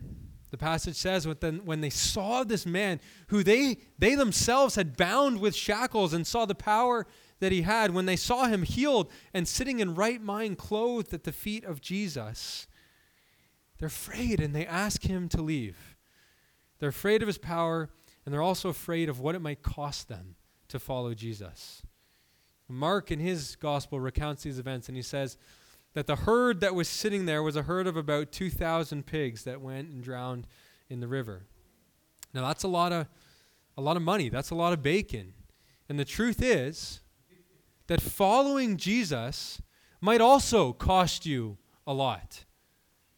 The 0.51 0.57
passage 0.57 0.95
says 0.95 1.27
when 1.27 1.81
they 1.81 1.89
saw 1.89 2.43
this 2.43 2.65
man 2.65 2.99
who 3.27 3.43
they, 3.43 3.77
they 3.99 4.15
themselves 4.15 4.75
had 4.75 4.97
bound 4.97 5.39
with 5.39 5.55
shackles 5.55 6.13
and 6.13 6.25
saw 6.25 6.45
the 6.45 6.55
power 6.55 7.05
that 7.39 7.51
he 7.51 7.61
had, 7.61 7.93
when 7.93 8.05
they 8.05 8.15
saw 8.15 8.45
him 8.45 8.63
healed 8.63 9.11
and 9.33 9.47
sitting 9.47 9.79
in 9.79 9.95
right 9.95 10.21
mind, 10.21 10.57
clothed 10.57 11.13
at 11.13 11.23
the 11.23 11.31
feet 11.31 11.63
of 11.63 11.81
Jesus, 11.81 12.67
they're 13.77 13.87
afraid 13.87 14.41
and 14.41 14.55
they 14.55 14.65
ask 14.65 15.03
him 15.03 15.29
to 15.29 15.41
leave. 15.41 15.88
They're 16.79 16.89
afraid 16.89 17.21
of 17.21 17.27
his 17.27 17.37
power, 17.37 17.89
and 18.25 18.33
they're 18.33 18.41
also 18.41 18.69
afraid 18.69 19.09
of 19.09 19.19
what 19.19 19.35
it 19.35 19.41
might 19.41 19.61
cost 19.61 20.07
them 20.07 20.35
to 20.69 20.79
follow 20.79 21.13
Jesus. 21.13 21.81
Mark, 22.67 23.11
in 23.11 23.19
his 23.19 23.55
gospel, 23.55 23.99
recounts 23.99 24.43
these 24.43 24.59
events, 24.59 24.87
and 24.87 24.95
he 24.95 25.01
says 25.01 25.37
that 25.93 26.07
the 26.07 26.15
herd 26.15 26.61
that 26.61 26.75
was 26.75 26.87
sitting 26.87 27.25
there 27.25 27.41
was 27.41 27.55
a 27.55 27.63
herd 27.63 27.87
of 27.87 27.97
about 27.97 28.31
2,000 28.31 29.05
pigs 29.05 29.43
that 29.43 29.59
went 29.59 29.89
and 29.89 30.03
drowned 30.03 30.45
in 30.89 30.99
the 30.99 31.07
river. 31.07 31.45
Now, 32.33 32.47
that's 32.47 32.63
a 32.63 32.67
lot 32.67 32.91
of, 32.91 33.07
a 33.77 33.81
lot 33.81 33.97
of 33.97 34.03
money, 34.03 34.29
that's 34.29 34.51
a 34.51 34.55
lot 34.55 34.73
of 34.73 34.83
bacon. 34.83 35.33
And 35.89 35.99
the 35.99 36.05
truth 36.05 36.41
is 36.41 37.01
that 37.87 38.01
following 38.01 38.77
Jesus 38.77 39.61
might 39.99 40.21
also 40.21 40.71
cost 40.73 41.25
you 41.25 41.57
a 41.87 41.93
lot. 41.93 42.45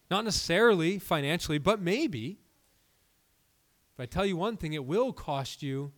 Not 0.10 0.24
necessarily 0.24 0.98
financially, 0.98 1.58
but 1.58 1.82
maybe. 1.82 2.41
But 4.02 4.06
I 4.06 4.14
tell 4.16 4.26
you 4.26 4.36
one 4.36 4.58
thing, 4.58 4.74
it 4.74 4.84
will 4.84 5.14
cost 5.14 5.62
you 5.62 5.92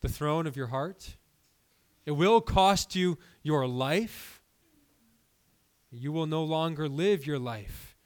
the 0.00 0.08
throne 0.08 0.46
of 0.46 0.56
your 0.56 0.68
heart. 0.68 1.16
It 2.06 2.12
will 2.12 2.40
cost 2.40 2.94
you 2.94 3.18
your 3.42 3.66
life. 3.66 4.40
You 5.90 6.12
will 6.12 6.28
no 6.28 6.44
longer 6.44 6.88
live 6.88 7.26
your 7.26 7.40
life 7.40 7.96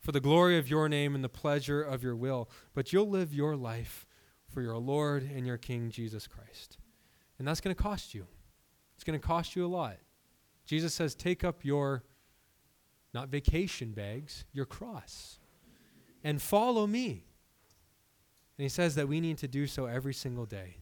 for 0.00 0.12
the 0.12 0.20
glory 0.20 0.58
of 0.58 0.68
your 0.68 0.86
name 0.90 1.14
and 1.14 1.24
the 1.24 1.30
pleasure 1.30 1.80
of 1.80 2.02
your 2.02 2.14
will, 2.14 2.50
but 2.74 2.92
you'll 2.92 3.08
live 3.08 3.32
your 3.32 3.56
life 3.56 4.06
for 4.50 4.60
your 4.60 4.76
Lord 4.76 5.22
and 5.22 5.46
your 5.46 5.56
King 5.56 5.88
Jesus 5.88 6.26
Christ. 6.26 6.76
And 7.38 7.48
that's 7.48 7.62
going 7.62 7.74
to 7.74 7.82
cost 7.82 8.12
you. 8.12 8.26
It's 8.96 9.04
going 9.04 9.18
to 9.18 9.26
cost 9.26 9.56
you 9.56 9.64
a 9.64 9.66
lot. 9.66 9.96
Jesus 10.66 10.92
says, 10.92 11.14
Take 11.14 11.42
up 11.42 11.64
your, 11.64 12.02
not 13.14 13.30
vacation 13.30 13.92
bags, 13.92 14.44
your 14.52 14.66
cross, 14.66 15.38
and 16.22 16.42
follow 16.42 16.86
me. 16.86 17.24
And 18.62 18.70
he 18.70 18.72
says 18.72 18.94
that 18.94 19.08
we 19.08 19.20
need 19.20 19.38
to 19.38 19.48
do 19.48 19.66
so 19.66 19.86
every 19.86 20.14
single 20.14 20.46
day. 20.46 20.76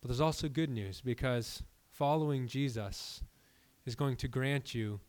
But 0.00 0.08
there's 0.08 0.22
also 0.22 0.48
good 0.48 0.70
news 0.70 1.02
because 1.02 1.62
following 1.90 2.46
Jesus 2.46 3.22
is 3.84 3.94
going 3.94 4.16
to 4.16 4.26
grant 4.26 4.74
you 4.74 5.00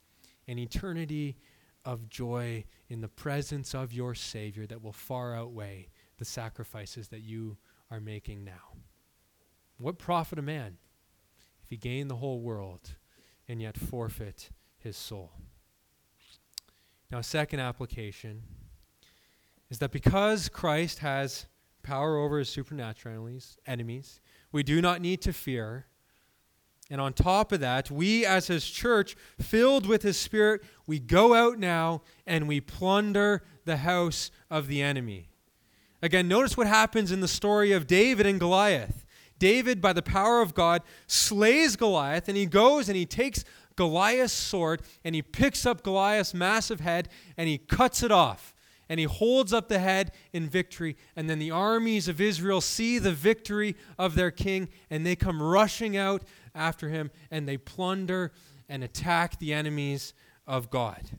an 0.50 0.60
eternity 0.60 1.38
of 1.86 2.10
joy 2.10 2.66
in 2.90 3.00
the 3.00 3.08
presence 3.08 3.74
of 3.74 3.94
your 3.94 4.14
Savior 4.14 4.68
that 4.68 4.84
will 4.84 4.92
far 4.92 5.34
outweigh 5.34 5.88
the 6.18 6.26
sacrifices 6.26 7.08
that 7.08 7.22
you 7.22 7.56
are 7.90 8.02
making 8.02 8.44
now. 8.44 8.76
What 9.78 9.98
profit 9.98 10.38
a 10.38 10.42
man 10.42 10.80
if 11.64 11.70
he 11.70 11.78
gain 11.78 12.10
the 12.10 12.18
whole 12.18 12.42
world 12.42 12.98
and 13.48 13.62
yet 13.62 13.78
forfeit 13.78 14.50
his 14.78 14.98
soul? 14.98 15.32
Now, 17.10 17.22
second 17.22 17.62
application 17.62 18.44
is 19.72 19.80
that 19.80 19.91
because 19.91 20.49
Christ 20.49 20.99
has 20.99 21.47
power 21.82 22.17
over 22.17 22.38
his 22.38 22.49
supernatural 22.49 23.28
enemies, 23.65 24.19
we 24.51 24.63
do 24.63 24.82
not 24.82 25.01
need 25.01 25.22
to 25.22 25.34
fear. 25.34 25.88
And 26.89 26.99
on 26.99 27.13
top 27.13 27.53
of 27.53 27.61
that, 27.61 27.89
we 27.89 28.26
as 28.26 28.47
his 28.47 28.69
church, 28.69 29.15
filled 29.39 29.86
with 29.88 30.03
his 30.03 30.17
spirit, 30.17 30.61
we 30.86 30.99
go 30.99 31.34
out 31.34 31.57
now 31.57 32.01
and 32.28 32.49
we 32.49 32.59
plunder 32.59 33.43
the 33.63 33.78
house 33.78 34.30
of 34.49 34.67
the 34.67 34.82
enemy. 34.82 35.30
Again, 36.01 36.28
notice 36.28 36.57
what 36.57 36.67
happens 36.67 37.09
in 37.09 37.22
the 37.22 37.28
story 37.28 37.72
of 37.72 37.88
David 37.88 38.26
and 38.26 38.41
Goliath. 38.41 39.05
David, 39.39 39.80
by 39.82 39.93
the 39.93 40.01
power 40.01 40.41
of 40.41 40.53
God, 40.53 40.82
slays 41.07 41.78
Goliath, 41.78 42.28
and 42.28 42.38
he 42.38 42.45
goes 42.45 42.89
and 42.89 42.97
he 42.97 43.05
takes 43.05 43.45
Goliath's 43.78 44.34
sword 44.34 44.82
and 45.05 45.15
he 45.15 45.22
picks 45.22 45.65
up 45.65 45.82
Goliath's 45.82 46.34
massive 46.34 46.82
head 46.82 47.07
and 47.38 47.47
he 47.47 47.57
cuts 47.57 48.03
it 48.03 48.11
off. 48.11 48.53
And 48.92 49.00
he 49.00 49.06
holds 49.06 49.54
up 49.54 49.70
the 49.70 49.80
head 49.80 50.12
in 50.34 50.50
victory. 50.50 50.98
And 51.16 51.30
then 51.30 51.39
the 51.39 51.50
armies 51.50 52.10
of 52.10 52.20
Israel 52.20 52.60
see 52.60 53.00
the 53.00 53.14
victory 53.14 53.78
of 53.98 54.16
their 54.16 54.32
king 54.32 54.68
and 54.89 55.06
they 55.06 55.16
come 55.16 55.42
rushing 55.42 55.96
out 55.96 56.24
after 56.54 56.89
him 56.89 57.10
and 57.32 57.48
they 57.48 57.56
plunder 57.56 58.34
and 58.68 58.84
attack 58.84 59.39
the 59.39 59.54
enemies 59.54 60.14
of 60.46 60.70
God. 60.70 61.12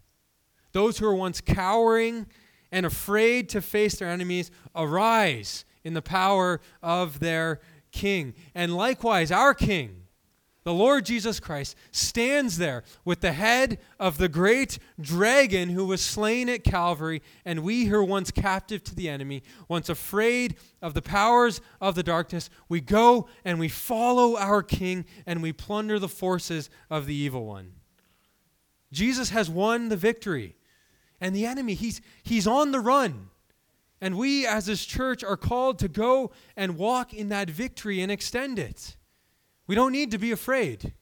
Those 0.73 0.99
who 0.99 1.07
were 1.07 1.15
once 1.15 1.41
cowering 1.41 2.27
and 2.71 2.85
afraid 2.85 3.49
to 3.49 3.63
face 3.63 3.95
their 3.95 4.09
enemies 4.11 4.51
arise 4.77 5.65
in 5.83 5.95
the 5.95 6.03
power 6.03 6.61
of 6.83 7.21
their 7.21 7.59
king. 7.91 8.35
And 8.55 8.77
likewise, 8.77 9.33
our 9.33 9.55
king 9.55 10.02
the 10.65 10.73
Lord 10.73 11.05
Jesus 11.05 11.41
Christ 11.41 11.77
stands 11.91 12.59
there 12.59 12.85
with 13.05 13.21
the 13.21 13.33
head 13.33 13.79
of 13.99 14.19
the 14.19 14.29
great 14.29 14.79
dragon 15.01 15.71
who 15.71 15.85
was 15.87 16.01
slain 16.01 16.49
at 16.49 16.63
Calvary, 16.63 17.21
and 17.45 17.65
we 17.65 17.87
who 17.87 17.97
were 17.97 18.05
once 18.05 18.31
captive 18.31 18.85
to 18.85 18.95
the 18.95 19.09
enemy, 19.09 19.43
once 19.69 19.89
afraid 19.89 20.57
of 20.81 20.95
the 20.95 21.03
powers 21.03 21.61
of 21.81 21.97
the 21.97 22.05
darkness, 22.05 22.49
we 22.69 22.81
go 22.81 23.29
and 23.45 23.59
we 23.59 23.69
follow 23.69 24.37
our 24.37 24.63
King 24.63 25.05
and 25.27 25.43
we 25.43 25.53
plunder 25.53 25.99
the 25.99 26.09
forces 26.09 26.71
of 26.89 27.07
the 27.07 27.15
evil 27.15 27.45
one. 27.45 27.73
Jesus 28.93 29.31
has 29.31 29.51
won 29.51 29.89
the 29.89 29.97
victory, 29.97 30.55
and 31.21 31.35
the 31.35 31.47
enemy, 31.47 31.75
he's, 31.75 32.01
he's 32.23 32.47
on 32.47 32.73
the 32.73 32.81
run. 32.81 33.31
And 34.01 34.19
we, 34.19 34.47
as 34.47 34.67
his 34.67 34.85
church, 34.85 35.23
are 35.23 35.37
called 35.37 35.79
to 35.79 35.89
go 35.89 36.33
and 36.57 36.77
walk 36.77 37.15
in 37.15 37.29
that 37.29 37.49
victory 37.49 38.01
and 38.01 38.11
extend 38.11 38.59
it. 38.59 38.97
We 39.73 39.77
don't 39.77 39.93
need 39.93 40.11
to 40.11 40.19
be 40.19 40.33
afraid. 40.33 40.93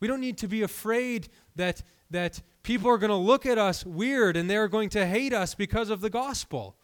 We 0.00 0.08
don't 0.08 0.22
need 0.22 0.38
to 0.38 0.48
be 0.48 0.62
afraid 0.62 1.28
that, 1.56 1.82
that 2.08 2.40
people 2.62 2.88
are 2.88 2.96
going 2.96 3.10
to 3.10 3.14
look 3.14 3.44
at 3.44 3.58
us 3.58 3.84
weird 3.84 4.34
and 4.34 4.48
they're 4.48 4.66
going 4.66 4.88
to 4.88 5.04
hate 5.04 5.34
us 5.34 5.54
because 5.54 5.90
of 5.90 6.00
the 6.00 6.08
gospel. 6.08 6.78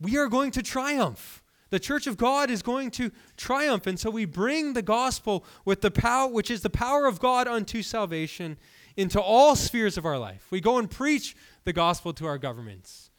We 0.00 0.16
are 0.16 0.28
going 0.28 0.52
to 0.52 0.62
triumph. 0.62 1.42
The 1.68 1.78
church 1.78 2.06
of 2.06 2.16
God 2.16 2.48
is 2.48 2.62
going 2.62 2.92
to 2.92 3.10
triumph. 3.36 3.86
And 3.86 4.00
so 4.00 4.08
we 4.08 4.24
bring 4.24 4.72
the 4.72 4.80
gospel 4.80 5.44
with 5.66 5.82
the 5.82 5.90
power, 5.90 6.32
which 6.32 6.50
is 6.50 6.62
the 6.62 6.70
power 6.70 7.04
of 7.04 7.20
God 7.20 7.46
unto 7.46 7.82
salvation, 7.82 8.56
into 8.96 9.20
all 9.20 9.54
spheres 9.54 9.98
of 9.98 10.06
our 10.06 10.18
life. 10.18 10.46
We 10.50 10.62
go 10.62 10.78
and 10.78 10.90
preach 10.90 11.36
the 11.64 11.74
gospel 11.74 12.14
to 12.14 12.24
our 12.24 12.38
governments. 12.38 13.10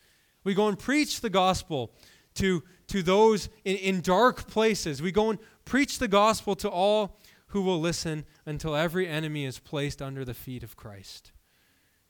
We 0.44 0.56
go 0.56 0.68
and 0.68 0.80
preach 0.80 1.22
the 1.22 1.30
gospel 1.30 1.94
to, 2.36 2.64
to 2.88 3.02
those 3.02 3.50
in, 3.64 3.76
in 3.78 4.02
dark 4.02 4.48
places. 4.48 5.02
We 5.02 5.12
go 5.12 5.30
and 5.30 5.40
Preach 5.66 6.00
the 6.00 6.08
gospel 6.08 6.56
to 6.56 6.70
all 6.70 7.20
who 7.48 7.62
will 7.62 7.80
listen 7.80 8.26
until 8.46 8.76
every 8.76 9.08
enemy 9.08 9.46
is 9.46 9.60
placed 9.60 10.02
under 10.02 10.24
the 10.24 10.34
feet 10.34 10.64
of 10.64 10.76
Christ. 10.76 11.32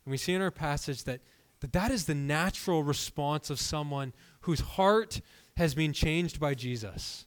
And 0.03 0.11
we 0.11 0.17
see 0.17 0.33
in 0.33 0.41
our 0.41 0.51
passage 0.51 1.03
that 1.05 1.21
that, 1.61 1.73
that 1.73 1.91
is 1.91 2.05
the 2.05 2.15
natural 2.15 2.83
response 2.83 3.49
of 3.49 3.59
someone 3.59 4.13
whose 4.41 4.59
heart 4.59 5.21
has 5.57 5.73
been 5.73 5.93
changed 5.93 6.39
by 6.39 6.53
Jesus. 6.53 7.25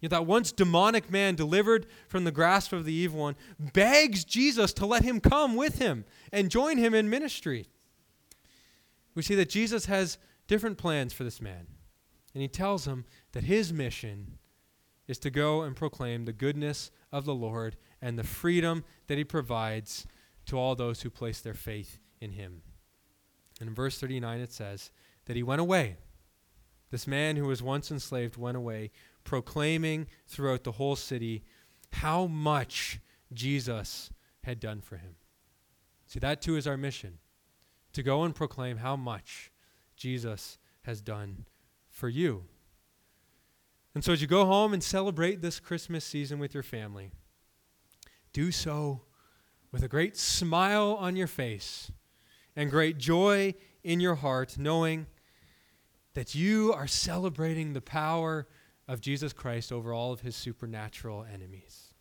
You 0.00 0.08
know, 0.08 0.18
that 0.18 0.26
once 0.26 0.52
demonic 0.52 1.10
man 1.10 1.34
delivered 1.34 1.86
from 2.08 2.24
the 2.24 2.30
grasp 2.30 2.72
of 2.72 2.84
the 2.84 2.92
evil 2.92 3.20
one 3.20 3.36
begs 3.58 4.24
Jesus 4.24 4.72
to 4.74 4.86
let 4.86 5.02
him 5.02 5.20
come 5.20 5.56
with 5.56 5.78
him 5.78 6.04
and 6.32 6.50
join 6.50 6.78
him 6.78 6.94
in 6.94 7.10
ministry. 7.10 7.66
We 9.14 9.22
see 9.22 9.34
that 9.34 9.50
Jesus 9.50 9.86
has 9.86 10.18
different 10.46 10.78
plans 10.78 11.12
for 11.12 11.24
this 11.24 11.40
man. 11.40 11.66
And 12.32 12.42
he 12.42 12.48
tells 12.48 12.86
him 12.86 13.04
that 13.32 13.44
his 13.44 13.72
mission 13.72 14.38
is 15.10 15.18
to 15.18 15.30
go 15.30 15.62
and 15.62 15.74
proclaim 15.74 16.24
the 16.24 16.32
goodness 16.32 16.92
of 17.10 17.24
the 17.24 17.34
Lord 17.34 17.76
and 18.00 18.16
the 18.16 18.22
freedom 18.22 18.84
that 19.08 19.18
he 19.18 19.24
provides 19.24 20.06
to 20.46 20.56
all 20.56 20.76
those 20.76 21.02
who 21.02 21.10
place 21.10 21.40
their 21.40 21.54
faith 21.54 21.98
in 22.20 22.30
him. 22.30 22.62
And 23.58 23.68
in 23.68 23.74
verse 23.74 23.98
39 23.98 24.38
it 24.38 24.52
says 24.52 24.92
that 25.26 25.34
he 25.34 25.42
went 25.42 25.60
away. 25.60 25.96
This 26.90 27.08
man 27.08 27.34
who 27.34 27.46
was 27.46 27.60
once 27.60 27.90
enslaved 27.90 28.36
went 28.36 28.56
away, 28.56 28.92
proclaiming 29.24 30.06
throughout 30.28 30.62
the 30.62 30.72
whole 30.72 30.96
city 30.96 31.42
how 31.92 32.26
much 32.26 33.00
Jesus 33.32 34.12
had 34.44 34.60
done 34.60 34.80
for 34.80 34.96
him. 34.96 35.16
See, 36.06 36.20
that 36.20 36.40
too 36.40 36.56
is 36.56 36.68
our 36.68 36.76
mission 36.76 37.18
to 37.94 38.02
go 38.04 38.22
and 38.22 38.32
proclaim 38.32 38.76
how 38.76 38.94
much 38.94 39.50
Jesus 39.96 40.58
has 40.82 41.00
done 41.00 41.46
for 41.88 42.08
you. 42.08 42.44
And 43.94 44.04
so 44.04 44.12
as 44.12 44.20
you 44.20 44.26
go 44.26 44.44
home 44.44 44.72
and 44.72 44.82
celebrate 44.82 45.42
this 45.42 45.58
Christmas 45.58 46.04
season 46.04 46.38
with 46.38 46.54
your 46.54 46.62
family, 46.62 47.10
do 48.32 48.52
so 48.52 49.02
with 49.72 49.82
a 49.82 49.88
great 49.88 50.16
smile 50.16 50.96
on 50.98 51.16
your 51.16 51.26
face 51.26 51.90
and 52.54 52.70
great 52.70 52.98
joy 52.98 53.54
in 53.82 54.00
your 54.00 54.16
heart, 54.16 54.58
knowing 54.58 55.06
that 56.14 56.34
you 56.34 56.72
are 56.72 56.86
celebrating 56.86 57.72
the 57.72 57.80
power 57.80 58.46
of 58.86 59.00
Jesus 59.00 59.32
Christ 59.32 59.72
over 59.72 59.92
all 59.92 60.12
of 60.12 60.20
his 60.20 60.36
supernatural 60.36 61.24
enemies. 61.32 61.94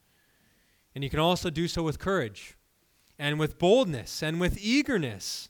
And 0.96 1.04
you 1.04 1.10
can 1.10 1.20
also 1.20 1.50
do 1.50 1.68
so 1.68 1.84
with 1.84 2.00
courage 2.00 2.58
and 3.18 3.40
with 3.40 3.60
boldness 3.60 4.24
and 4.24 4.40
with 4.40 4.58
eagerness, 4.60 5.50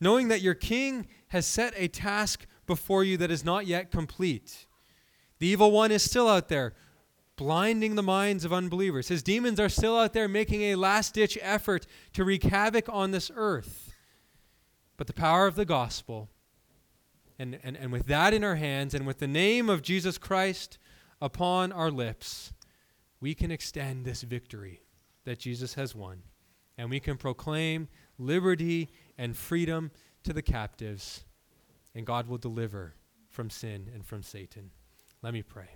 knowing 0.00 0.28
that 0.28 0.42
your 0.42 0.54
king 0.54 1.06
has 1.28 1.46
set 1.46 1.72
a 1.76 1.88
task 1.88 2.46
before 2.66 3.04
you 3.04 3.16
that 3.18 3.30
is 3.30 3.44
not 3.44 3.66
yet 3.66 3.90
complete. 3.90 4.66
The 5.44 5.50
evil 5.50 5.72
one 5.72 5.92
is 5.92 6.02
still 6.02 6.26
out 6.26 6.48
there, 6.48 6.72
blinding 7.36 7.96
the 7.96 8.02
minds 8.02 8.46
of 8.46 8.52
unbelievers. 8.54 9.08
His 9.08 9.22
demons 9.22 9.60
are 9.60 9.68
still 9.68 9.94
out 9.94 10.14
there 10.14 10.26
making 10.26 10.62
a 10.62 10.76
last 10.76 11.12
ditch 11.12 11.36
effort 11.42 11.86
to 12.14 12.24
wreak 12.24 12.44
havoc 12.44 12.88
on 12.88 13.10
this 13.10 13.30
earth. 13.36 13.92
But 14.96 15.06
the 15.06 15.12
power 15.12 15.46
of 15.46 15.54
the 15.54 15.66
gospel, 15.66 16.30
and, 17.38 17.58
and, 17.62 17.76
and 17.76 17.92
with 17.92 18.06
that 18.06 18.32
in 18.32 18.42
our 18.42 18.54
hands, 18.54 18.94
and 18.94 19.06
with 19.06 19.18
the 19.18 19.26
name 19.26 19.68
of 19.68 19.82
Jesus 19.82 20.16
Christ 20.16 20.78
upon 21.20 21.72
our 21.72 21.90
lips, 21.90 22.54
we 23.20 23.34
can 23.34 23.50
extend 23.50 24.06
this 24.06 24.22
victory 24.22 24.80
that 25.26 25.40
Jesus 25.40 25.74
has 25.74 25.94
won. 25.94 26.22
And 26.78 26.88
we 26.88 27.00
can 27.00 27.18
proclaim 27.18 27.88
liberty 28.16 28.88
and 29.18 29.36
freedom 29.36 29.90
to 30.22 30.32
the 30.32 30.40
captives, 30.40 31.26
and 31.94 32.06
God 32.06 32.28
will 32.28 32.38
deliver 32.38 32.94
from 33.28 33.50
sin 33.50 33.90
and 33.92 34.06
from 34.06 34.22
Satan. 34.22 34.70
Let 35.24 35.32
me 35.32 35.42
pray. 35.42 35.70